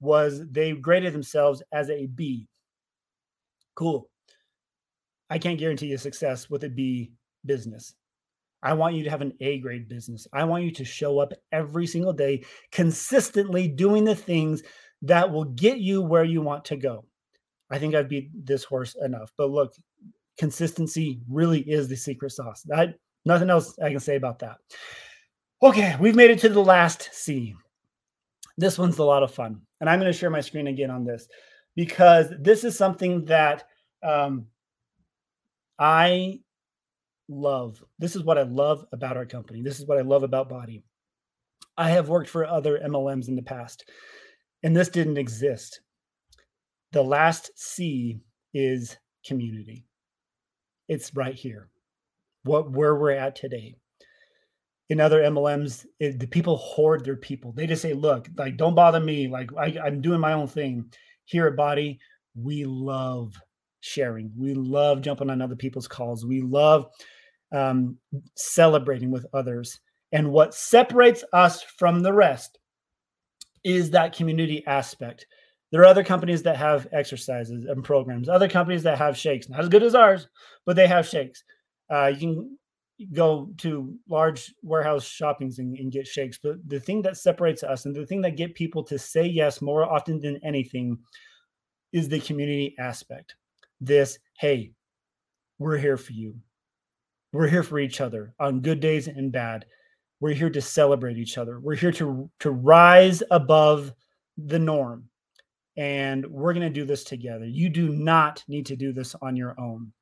was 0.00 0.42
they 0.50 0.72
graded 0.72 1.14
themselves 1.14 1.62
as 1.72 1.88
a 1.90 2.06
B. 2.06 2.48
Cool. 3.74 4.08
I 5.30 5.38
can't 5.38 5.58
guarantee 5.58 5.86
you 5.86 5.98
success 5.98 6.48
with 6.50 6.64
a 6.64 6.68
B 6.68 7.12
business. 7.44 7.94
I 8.62 8.72
want 8.72 8.94
you 8.94 9.04
to 9.04 9.10
have 9.10 9.20
an 9.20 9.34
A 9.40 9.58
grade 9.58 9.88
business. 9.88 10.26
I 10.32 10.44
want 10.44 10.64
you 10.64 10.70
to 10.72 10.84
show 10.84 11.18
up 11.18 11.32
every 11.52 11.86
single 11.86 12.12
day, 12.12 12.44
consistently 12.72 13.68
doing 13.68 14.04
the 14.04 14.14
things 14.14 14.62
that 15.02 15.30
will 15.30 15.44
get 15.44 15.78
you 15.78 16.00
where 16.00 16.24
you 16.24 16.40
want 16.40 16.64
to 16.66 16.76
go. 16.76 17.04
I 17.70 17.78
think 17.78 17.94
I've 17.94 18.08
beat 18.08 18.30
this 18.46 18.64
horse 18.64 18.96
enough. 19.04 19.32
But 19.36 19.50
look, 19.50 19.74
consistency 20.38 21.20
really 21.28 21.60
is 21.60 21.88
the 21.88 21.96
secret 21.96 22.30
sauce. 22.30 22.62
That 22.62 22.94
nothing 23.26 23.50
else 23.50 23.78
I 23.78 23.90
can 23.90 24.00
say 24.00 24.16
about 24.16 24.38
that. 24.38 24.56
Okay, 25.62 25.96
we've 26.00 26.16
made 26.16 26.30
it 26.30 26.38
to 26.40 26.48
the 26.48 26.64
last 26.64 27.10
C. 27.12 27.54
This 28.56 28.78
one's 28.78 28.98
a 28.98 29.04
lot 29.04 29.22
of 29.22 29.34
fun. 29.34 29.60
And 29.80 29.90
I'm 29.90 29.98
going 29.98 30.10
to 30.12 30.18
share 30.18 30.30
my 30.30 30.40
screen 30.40 30.68
again 30.68 30.90
on 30.90 31.04
this 31.04 31.28
because 31.76 32.32
this 32.40 32.64
is 32.64 32.76
something 32.76 33.24
that 33.26 33.64
um, 34.02 34.46
I 35.78 36.40
love. 37.28 37.82
This 37.98 38.16
is 38.16 38.22
what 38.22 38.38
I 38.38 38.42
love 38.42 38.84
about 38.92 39.16
our 39.16 39.26
company. 39.26 39.62
This 39.62 39.80
is 39.80 39.86
what 39.86 39.98
I 39.98 40.02
love 40.02 40.22
about 40.22 40.48
Body. 40.48 40.84
I 41.76 41.90
have 41.90 42.08
worked 42.08 42.30
for 42.30 42.46
other 42.46 42.78
MLMs 42.78 43.28
in 43.28 43.36
the 43.36 43.42
past, 43.42 43.88
and 44.62 44.76
this 44.76 44.88
didn't 44.88 45.18
exist. 45.18 45.80
The 46.92 47.02
last 47.02 47.50
C 47.56 48.20
is 48.52 48.96
community. 49.26 49.84
It's 50.88 51.14
right 51.16 51.34
here. 51.34 51.70
What 52.44 52.70
where 52.70 52.94
we're 52.94 53.10
at 53.10 53.34
today. 53.34 53.76
In 54.90 55.00
other 55.00 55.22
MLMs, 55.22 55.86
it, 55.98 56.20
the 56.20 56.26
people 56.26 56.56
hoard 56.58 57.04
their 57.04 57.16
people. 57.16 57.52
They 57.52 57.66
just 57.66 57.82
say, 57.82 57.94
"Look, 57.94 58.28
like 58.36 58.56
don't 58.56 58.74
bother 58.74 59.00
me. 59.00 59.28
Like 59.28 59.50
I, 59.58 59.76
I'm 59.82 60.00
doing 60.00 60.20
my 60.20 60.34
own 60.34 60.46
thing." 60.46 60.92
Here 61.24 61.46
at 61.46 61.56
Body, 61.56 61.98
we 62.34 62.64
love 62.64 63.34
sharing. 63.80 64.32
We 64.36 64.54
love 64.54 65.02
jumping 65.02 65.30
on 65.30 65.42
other 65.42 65.56
people's 65.56 65.88
calls. 65.88 66.24
We 66.24 66.40
love 66.40 66.86
um, 67.52 67.98
celebrating 68.36 69.10
with 69.10 69.26
others. 69.34 69.80
And 70.12 70.32
what 70.32 70.54
separates 70.54 71.24
us 71.32 71.62
from 71.62 72.00
the 72.00 72.12
rest 72.12 72.58
is 73.64 73.90
that 73.90 74.14
community 74.14 74.64
aspect. 74.66 75.26
There 75.70 75.80
are 75.80 75.86
other 75.86 76.04
companies 76.04 76.42
that 76.44 76.56
have 76.56 76.86
exercises 76.92 77.64
and 77.64 77.82
programs, 77.82 78.28
other 78.28 78.48
companies 78.48 78.82
that 78.84 78.98
have 78.98 79.16
shakes, 79.16 79.48
not 79.48 79.60
as 79.60 79.68
good 79.68 79.82
as 79.82 79.94
ours, 79.94 80.28
but 80.66 80.76
they 80.76 80.86
have 80.86 81.06
shakes. 81.06 81.42
Uh, 81.90 82.06
you 82.06 82.18
can 82.18 82.58
go 83.12 83.50
to 83.58 83.94
large 84.08 84.54
warehouse 84.62 85.04
shoppings 85.04 85.58
and, 85.58 85.76
and, 85.76 85.90
get 85.90 86.06
shakes. 86.06 86.38
But 86.42 86.56
the 86.68 86.78
thing 86.78 87.02
that 87.02 87.16
separates 87.16 87.62
us 87.62 87.86
and 87.86 87.94
the 87.94 88.06
thing 88.06 88.20
that 88.22 88.36
get 88.36 88.54
people 88.54 88.84
to 88.84 88.98
say 88.98 89.26
yes 89.26 89.60
more 89.60 89.84
often 89.84 90.20
than 90.20 90.38
anything 90.44 90.98
is 91.92 92.08
the 92.08 92.20
community 92.20 92.74
aspect. 92.78 93.34
This, 93.80 94.18
hey, 94.38 94.72
we're 95.58 95.78
here 95.78 95.96
for 95.96 96.12
you. 96.12 96.36
We're 97.32 97.48
here 97.48 97.64
for 97.64 97.80
each 97.80 98.00
other 98.00 98.32
on 98.38 98.60
good 98.60 98.80
days 98.80 99.08
and 99.08 99.32
bad. 99.32 99.66
We're 100.20 100.34
here 100.34 100.50
to 100.50 100.60
celebrate 100.60 101.18
each 101.18 101.36
other. 101.36 101.58
We're 101.58 101.74
here 101.74 101.92
to 101.92 102.30
to 102.40 102.50
rise 102.52 103.22
above 103.30 103.92
the 104.38 104.58
norm. 104.58 105.08
And 105.76 106.24
we're 106.26 106.52
going 106.52 106.66
to 106.66 106.70
do 106.70 106.84
this 106.84 107.02
together. 107.02 107.44
You 107.44 107.68
do 107.68 107.88
not 107.88 108.44
need 108.46 108.66
to 108.66 108.76
do 108.76 108.92
this 108.92 109.16
on 109.20 109.34
your 109.34 109.58
own. 109.58 109.92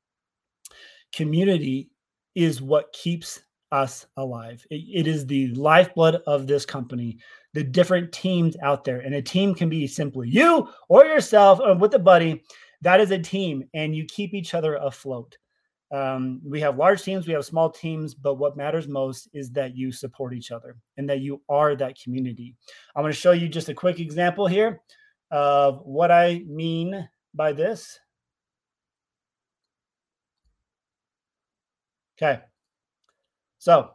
Community 1.11 1.89
is 2.35 2.61
what 2.61 2.93
keeps 2.93 3.41
us 3.71 4.05
alive. 4.17 4.65
it, 4.69 4.75
it 4.75 5.07
is 5.07 5.25
the 5.25 5.47
lifeblood 5.55 6.21
of 6.27 6.45
this 6.45 6.65
company, 6.65 7.17
the 7.53 7.63
different 7.63 8.11
teams 8.11 8.55
out 8.61 8.83
there. 8.83 8.99
And 8.99 9.15
a 9.15 9.21
team 9.21 9.55
can 9.55 9.67
be 9.67 9.87
simply 9.87 10.29
you 10.29 10.69
or 10.89 11.05
yourself 11.05 11.59
or 11.59 11.75
with 11.75 11.93
a 11.95 11.99
buddy. 11.99 12.43
That 12.81 13.01
is 13.01 13.11
a 13.11 13.19
team, 13.19 13.63
and 13.73 13.95
you 13.95 14.05
keep 14.05 14.33
each 14.33 14.53
other 14.53 14.75
afloat. 14.75 15.37
Um, 15.91 16.41
we 16.43 16.59
have 16.59 16.77
large 16.77 17.03
teams, 17.03 17.27
we 17.27 17.33
have 17.33 17.45
small 17.45 17.69
teams, 17.69 18.15
but 18.15 18.35
what 18.35 18.57
matters 18.57 18.87
most 18.87 19.29
is 19.31 19.51
that 19.51 19.77
you 19.77 19.91
support 19.91 20.33
each 20.33 20.51
other 20.51 20.75
and 20.97 21.07
that 21.07 21.19
you 21.19 21.41
are 21.49 21.75
that 21.75 21.97
community. 22.01 22.55
I'm 22.95 23.03
going 23.03 23.13
to 23.13 23.19
show 23.19 23.31
you 23.31 23.47
just 23.47 23.69
a 23.69 23.75
quick 23.75 23.99
example 23.99 24.47
here 24.47 24.81
of 25.31 25.81
what 25.83 26.11
I 26.11 26.43
mean 26.47 27.07
by 27.33 27.53
this. 27.53 27.99
Okay. 32.17 32.41
So, 33.59 33.91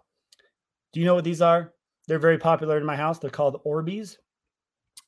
do 0.92 1.00
you 1.00 1.06
know 1.06 1.14
what 1.14 1.24
these 1.24 1.42
are? 1.42 1.72
They're 2.06 2.18
very 2.18 2.38
popular 2.38 2.78
in 2.78 2.86
my 2.86 2.96
house. 2.96 3.18
They're 3.18 3.30
called 3.30 3.60
Orbeez. 3.66 4.16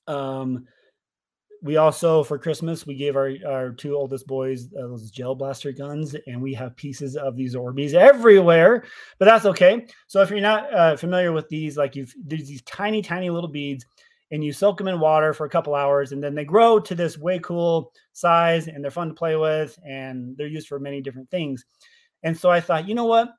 Um, 0.07 0.66
we 1.62 1.77
also 1.77 2.23
for 2.23 2.38
christmas 2.38 2.87
we 2.87 2.94
gave 2.94 3.16
our, 3.16 3.33
our 3.46 3.70
two 3.73 3.94
oldest 3.94 4.27
boys 4.27 4.66
uh, 4.79 4.87
those 4.87 5.11
gel 5.11 5.35
blaster 5.35 5.73
guns 5.73 6.16
and 6.27 6.40
we 6.40 6.55
have 6.55 6.77
pieces 6.77 7.16
of 7.16 7.37
these 7.37 7.55
orbeez 7.55 7.94
everywhere 7.94 8.85
but 9.18 9.27
that's 9.27 9.46
okay 9.46 9.87
so 10.07 10.20
if 10.23 10.31
you're 10.31 10.40
not 10.40 10.73
uh, 10.73 10.96
familiar 10.96 11.33
with 11.33 11.49
these 11.49 11.77
like 11.77 11.94
you've 11.94 12.12
there's 12.25 12.49
these 12.49 12.62
tiny 12.62 13.03
tiny 13.03 13.31
little 13.31 13.51
beads 13.51 13.85
and 14.33 14.44
you 14.44 14.53
soak 14.53 14.79
them 14.79 14.88
in 14.88 15.01
water 15.01 15.35
for 15.35 15.44
a 15.44 15.51
couple 15.51 15.75
hours 15.75 16.12
and 16.12 16.23
then 16.23 16.35
they 16.35 16.44
grow 16.44 16.79
to 16.79 16.94
this 16.94 17.18
way 17.18 17.38
cool 17.40 17.92
size 18.12 18.68
and 18.68 18.83
they're 18.83 18.90
fun 18.90 19.09
to 19.09 19.14
play 19.14 19.37
with 19.37 19.79
and 19.85 20.37
they're 20.37 20.46
used 20.46 20.68
for 20.68 20.79
many 20.79 21.01
different 21.01 21.31
things 21.31 21.64
and 22.22 22.37
so 22.37 22.50
i 22.50 22.61
thought 22.61 22.88
you 22.88 22.94
know 22.94 23.04
what 23.04 23.35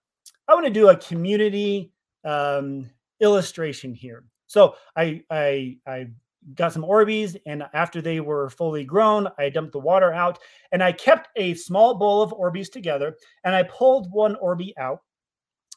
i 0.47 0.53
want 0.53 0.65
to 0.65 0.71
do 0.71 0.89
a 0.89 0.97
community 0.97 1.91
um, 2.23 2.89
illustration 3.19 3.93
here 3.93 4.23
so 4.51 4.75
I 4.97 5.23
I 5.29 5.77
I 5.87 6.07
got 6.55 6.73
some 6.73 6.83
Orbeez, 6.83 7.37
and 7.45 7.63
after 7.73 8.01
they 8.01 8.19
were 8.19 8.49
fully 8.49 8.83
grown, 8.83 9.29
I 9.37 9.47
dumped 9.47 9.71
the 9.71 9.79
water 9.79 10.11
out, 10.11 10.39
and 10.73 10.83
I 10.83 10.91
kept 10.91 11.29
a 11.37 11.53
small 11.53 11.95
bowl 11.95 12.21
of 12.21 12.33
Orbeez 12.33 12.69
together, 12.69 13.15
and 13.45 13.55
I 13.55 13.63
pulled 13.63 14.11
one 14.11 14.35
Orby 14.43 14.73
out, 14.77 14.99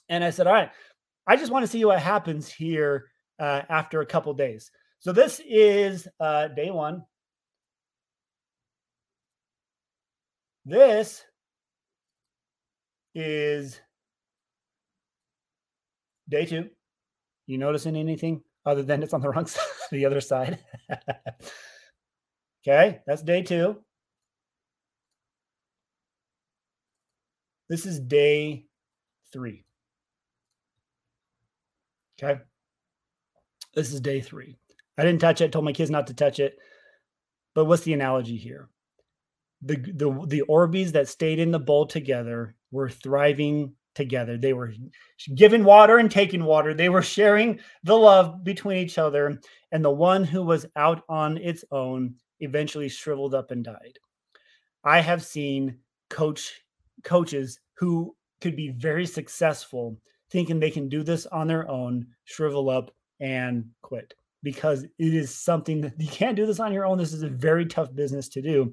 and 0.08 0.24
I 0.24 0.30
said, 0.30 0.48
"All 0.48 0.52
right, 0.52 0.72
I 1.28 1.36
just 1.36 1.52
want 1.52 1.62
to 1.64 1.70
see 1.70 1.84
what 1.84 2.00
happens 2.00 2.48
here 2.48 3.06
uh, 3.38 3.62
after 3.68 4.00
a 4.00 4.06
couple 4.06 4.34
days." 4.34 4.72
So 4.98 5.12
this 5.12 5.40
is 5.46 6.08
uh, 6.18 6.48
day 6.48 6.72
one. 6.72 7.04
This 10.64 11.22
is 13.14 13.80
day 16.28 16.46
two. 16.46 16.70
You 17.46 17.58
noticing 17.58 17.96
anything? 17.96 18.42
other 18.66 18.82
than 18.82 19.02
it's 19.02 19.12
on 19.12 19.20
the 19.20 19.28
wrong 19.28 19.46
side, 19.46 19.64
the 19.90 20.06
other 20.06 20.20
side. 20.20 20.58
okay, 22.66 23.00
that's 23.06 23.22
day 23.22 23.42
two. 23.42 23.76
This 27.68 27.86
is 27.86 27.98
day 27.98 28.66
three. 29.32 29.64
Okay. 32.22 32.40
This 33.74 33.92
is 33.92 34.00
day 34.00 34.20
three. 34.20 34.56
I 34.96 35.02
didn't 35.02 35.20
touch 35.20 35.40
it, 35.40 35.50
told 35.50 35.64
my 35.64 35.72
kids 35.72 35.90
not 35.90 36.06
to 36.06 36.14
touch 36.14 36.38
it. 36.38 36.56
But 37.54 37.64
what's 37.64 37.82
the 37.82 37.92
analogy 37.92 38.36
here? 38.36 38.68
The 39.64 39.76
the 39.76 40.26
the 40.26 40.42
Orbeez 40.48 40.92
that 40.92 41.08
stayed 41.08 41.38
in 41.38 41.50
the 41.50 41.58
bowl 41.58 41.86
together 41.86 42.54
were 42.70 42.90
thriving 42.90 43.74
together. 43.94 44.36
They 44.36 44.52
were 44.52 44.74
giving 45.34 45.64
water 45.64 45.98
and 45.98 46.10
taking 46.10 46.44
water. 46.44 46.74
They 46.74 46.88
were 46.88 47.02
sharing 47.02 47.60
the 47.82 47.96
love 47.96 48.44
between 48.44 48.78
each 48.78 48.98
other. 48.98 49.40
And 49.72 49.84
the 49.84 49.90
one 49.90 50.24
who 50.24 50.42
was 50.42 50.66
out 50.76 51.02
on 51.08 51.38
its 51.38 51.64
own 51.70 52.16
eventually 52.40 52.88
shriveled 52.88 53.34
up 53.34 53.50
and 53.50 53.64
died. 53.64 53.98
I 54.84 55.00
have 55.00 55.24
seen 55.24 55.78
coach 56.10 56.60
coaches 57.02 57.60
who 57.74 58.14
could 58.40 58.56
be 58.56 58.68
very 58.68 59.06
successful 59.06 59.96
thinking 60.30 60.58
they 60.58 60.70
can 60.70 60.88
do 60.88 61.02
this 61.02 61.26
on 61.26 61.46
their 61.46 61.68
own, 61.70 62.06
shrivel 62.24 62.68
up 62.68 62.90
and 63.20 63.66
quit 63.82 64.14
because 64.44 64.84
it 64.84 64.92
is 65.14 65.34
something 65.34 65.80
that 65.80 66.00
you 66.00 66.06
can't 66.06 66.36
do 66.36 66.46
this 66.46 66.60
on 66.60 66.72
your 66.72 66.86
own. 66.86 66.98
This 66.98 67.12
is 67.12 67.24
a 67.24 67.28
very 67.28 67.66
tough 67.66 67.92
business 67.94 68.28
to 68.28 68.42
do. 68.42 68.72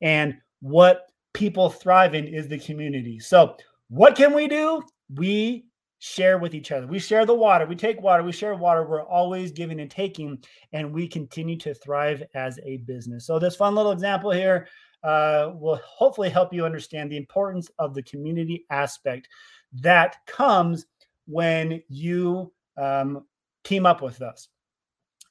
And 0.00 0.36
what 0.60 1.10
people 1.34 1.68
thrive 1.68 2.14
in 2.14 2.26
is 2.26 2.48
the 2.48 2.58
community. 2.58 3.18
So, 3.18 3.56
what 3.88 4.16
can 4.16 4.32
we 4.32 4.48
do? 4.48 4.82
We 5.14 5.66
share 5.98 6.38
with 6.38 6.54
each 6.54 6.72
other. 6.72 6.86
We 6.86 6.98
share 6.98 7.26
the 7.26 7.34
water. 7.34 7.66
We 7.66 7.74
take 7.74 8.00
water. 8.00 8.22
We 8.22 8.32
share 8.32 8.54
water. 8.54 8.86
We're 8.86 9.04
always 9.04 9.50
giving 9.50 9.80
and 9.80 9.90
taking, 9.90 10.38
and 10.72 10.92
we 10.92 11.08
continue 11.08 11.56
to 11.58 11.74
thrive 11.74 12.22
as 12.34 12.58
a 12.64 12.78
business. 12.78 13.26
So, 13.26 13.38
this 13.38 13.56
fun 13.56 13.74
little 13.74 13.92
example 13.92 14.30
here 14.30 14.68
uh, 15.02 15.52
will 15.54 15.80
hopefully 15.84 16.30
help 16.30 16.52
you 16.52 16.64
understand 16.64 17.10
the 17.10 17.16
importance 17.16 17.70
of 17.78 17.94
the 17.94 18.02
community 18.02 18.64
aspect 18.70 19.28
that 19.72 20.16
comes 20.26 20.86
when 21.26 21.82
you 21.88 22.52
um, 22.76 23.24
team 23.64 23.86
up 23.86 24.02
with 24.02 24.22
us. 24.22 24.48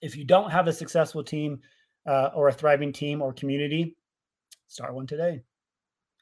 If 0.01 0.15
you 0.15 0.25
don't 0.25 0.51
have 0.51 0.67
a 0.67 0.73
successful 0.73 1.23
team 1.23 1.59
uh, 2.07 2.29
or 2.35 2.47
a 2.47 2.53
thriving 2.53 2.93
team 2.93 3.21
or 3.21 3.33
community, 3.33 3.95
start 4.67 4.93
one 4.93 5.07
today. 5.07 5.43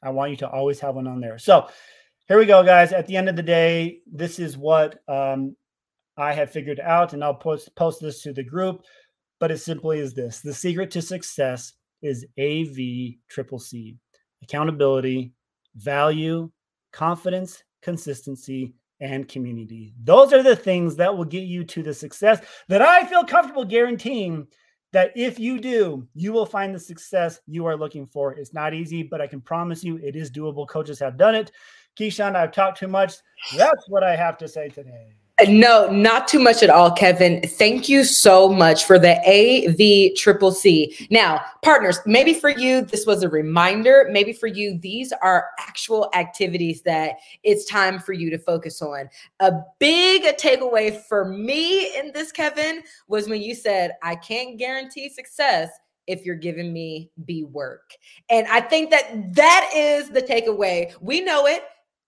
I 0.02 0.10
want 0.10 0.30
you 0.30 0.36
to 0.38 0.48
always 0.48 0.80
have 0.80 0.94
one 0.94 1.06
on 1.06 1.20
there. 1.20 1.38
So 1.38 1.68
here 2.28 2.38
we 2.38 2.46
go, 2.46 2.62
guys. 2.62 2.92
At 2.92 3.06
the 3.06 3.16
end 3.16 3.28
of 3.28 3.36
the 3.36 3.42
day, 3.42 4.00
this 4.10 4.38
is 4.38 4.56
what 4.56 4.98
um, 5.08 5.56
I 6.16 6.32
have 6.32 6.50
figured 6.50 6.80
out, 6.80 7.12
and 7.12 7.22
I'll 7.22 7.34
post 7.34 7.74
post 7.76 8.00
this 8.00 8.22
to 8.22 8.32
the 8.32 8.44
group. 8.44 8.82
But 9.38 9.50
it 9.50 9.58
simply 9.58 10.00
is 10.00 10.14
this: 10.14 10.40
the 10.40 10.54
secret 10.54 10.90
to 10.92 11.02
success 11.02 11.72
is 12.02 12.26
AV 12.38 13.16
triple 13.28 13.58
C: 13.58 13.96
accountability, 14.42 15.32
value, 15.76 16.50
confidence, 16.92 17.62
consistency, 17.82 18.74
and 19.00 19.28
community. 19.28 19.94
Those 20.02 20.32
are 20.32 20.42
the 20.42 20.56
things 20.56 20.96
that 20.96 21.16
will 21.16 21.24
get 21.24 21.44
you 21.44 21.64
to 21.64 21.82
the 21.82 21.94
success 21.94 22.40
that 22.68 22.82
I 22.82 23.04
feel 23.06 23.24
comfortable 23.24 23.64
guaranteeing 23.64 24.46
that 24.92 25.12
if 25.14 25.38
you 25.38 25.60
do, 25.60 26.06
you 26.14 26.32
will 26.32 26.46
find 26.46 26.74
the 26.74 26.78
success 26.78 27.40
you 27.46 27.66
are 27.66 27.76
looking 27.76 28.06
for. 28.06 28.32
It's 28.32 28.54
not 28.54 28.72
easy, 28.72 29.02
but 29.02 29.20
I 29.20 29.26
can 29.26 29.40
promise 29.40 29.84
you 29.84 29.98
it 29.98 30.16
is 30.16 30.30
doable. 30.30 30.66
Coaches 30.66 30.98
have 31.00 31.18
done 31.18 31.34
it. 31.34 31.52
Keyshawn, 31.98 32.36
I've 32.36 32.52
talked 32.52 32.78
too 32.78 32.88
much. 32.88 33.14
That's 33.56 33.88
what 33.88 34.02
I 34.02 34.16
have 34.16 34.38
to 34.38 34.48
say 34.48 34.68
today. 34.68 35.14
No, 35.46 35.90
not 35.90 36.28
too 36.28 36.38
much 36.38 36.62
at 36.62 36.70
all, 36.70 36.90
Kevin. 36.90 37.42
Thank 37.42 37.90
you 37.90 38.04
so 38.04 38.48
much 38.48 38.86
for 38.86 38.98
the 38.98 39.18
AV 39.28 40.16
Triple 40.16 40.50
C. 40.50 40.96
Now, 41.10 41.42
partners, 41.62 41.98
maybe 42.06 42.32
for 42.32 42.48
you, 42.48 42.80
this 42.80 43.04
was 43.04 43.22
a 43.22 43.28
reminder. 43.28 44.08
Maybe 44.10 44.32
for 44.32 44.46
you, 44.46 44.78
these 44.78 45.12
are 45.20 45.48
actual 45.58 46.08
activities 46.14 46.80
that 46.82 47.16
it's 47.42 47.66
time 47.66 47.98
for 47.98 48.14
you 48.14 48.30
to 48.30 48.38
focus 48.38 48.80
on. 48.80 49.10
A 49.40 49.52
big 49.78 50.22
takeaway 50.38 51.02
for 51.02 51.26
me 51.26 51.94
in 51.98 52.12
this, 52.12 52.32
Kevin, 52.32 52.82
was 53.06 53.28
when 53.28 53.42
you 53.42 53.54
said, 53.54 53.92
I 54.02 54.16
can't 54.16 54.56
guarantee 54.58 55.10
success 55.10 55.68
if 56.06 56.24
you're 56.24 56.34
giving 56.34 56.72
me 56.72 57.10
B 57.26 57.44
work. 57.44 57.92
And 58.30 58.46
I 58.46 58.62
think 58.62 58.90
that 58.90 59.34
that 59.34 59.70
is 59.76 60.08
the 60.08 60.22
takeaway. 60.22 60.94
We 61.02 61.20
know 61.20 61.46
it. 61.46 61.62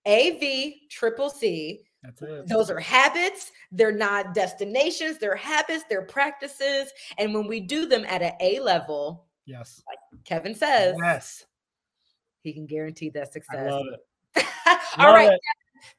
AV 0.07 0.89
Triple 0.89 1.29
C 1.29 1.83
that's 2.03 2.21
it. 2.21 2.47
Those 2.47 2.69
are 2.69 2.79
habits. 2.79 3.51
They're 3.71 3.91
not 3.91 4.33
destinations. 4.33 5.17
They're 5.17 5.35
habits. 5.35 5.83
They're 5.89 6.03
practices. 6.03 6.91
And 7.17 7.33
when 7.33 7.47
we 7.47 7.59
do 7.59 7.85
them 7.85 8.05
at 8.07 8.21
an 8.21 8.33
A 8.39 8.59
level, 8.59 9.27
yes, 9.45 9.83
like 9.87 10.23
Kevin 10.23 10.55
says, 10.55 10.95
yes, 10.97 11.45
he 12.41 12.53
can 12.53 12.65
guarantee 12.65 13.09
that 13.09 13.33
success. 13.33 13.57
I 13.59 13.69
love 13.69 13.85
it. 13.93 14.45
All 14.97 15.13
right. 15.13 15.31
It. 15.31 15.41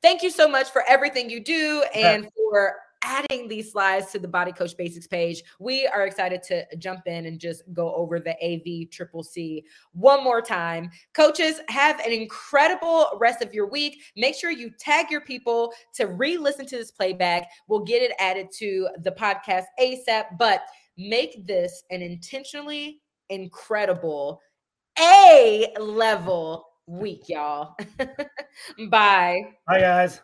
Thank 0.03 0.23
you 0.23 0.31
so 0.31 0.49
much 0.49 0.71
for 0.71 0.83
everything 0.89 1.29
you 1.31 1.43
do 1.43 1.85
and 1.95 2.29
for 2.37 2.77
adding 3.03 3.49
these 3.49 3.73
slides 3.73 4.13
to 4.13 4.19
the 4.19 4.29
Body 4.29 4.53
Coach 4.53 4.77
Basics 4.77 5.07
page. 5.07 5.43
We 5.59 5.87
are 5.87 6.07
excited 6.07 6.43
to 6.45 6.65
jump 6.77 7.07
in 7.07 7.27
and 7.27 7.39
just 7.39 7.63
go 7.73 7.95
over 7.95 8.21
the 8.21 8.37
AV 8.43 8.91
Triple 8.91 9.23
C 9.23 9.65
one 9.93 10.23
more 10.23 10.43
time. 10.43 10.91
Coaches, 11.15 11.61
have 11.69 12.01
an 12.01 12.13
incredible 12.13 13.07
rest 13.21 13.43
of 13.43 13.55
your 13.55 13.69
week. 13.69 14.03
Make 14.17 14.35
sure 14.35 14.51
you 14.51 14.71
tag 14.79 15.11
your 15.11 15.23
people 15.23 15.73
to 15.95 16.07
re 16.07 16.37
listen 16.37 16.67
to 16.67 16.77
this 16.77 16.91
playback. 16.91 17.49
We'll 17.69 17.85
get 17.85 18.03
it 18.03 18.13
added 18.19 18.49
to 18.59 18.89
the 19.03 19.13
podcast 19.13 19.65
ASAP, 19.81 20.39
but 20.39 20.63
make 20.97 21.47
this 21.47 21.83
an 21.91 22.03
intentionally 22.03 23.01
incredible 23.29 24.41
A 24.99 25.69
level 25.79 26.67
week, 26.87 27.29
y'all. 27.29 27.77
Bye. 28.91 29.43
Bye, 29.67 29.81
guys. 29.81 30.21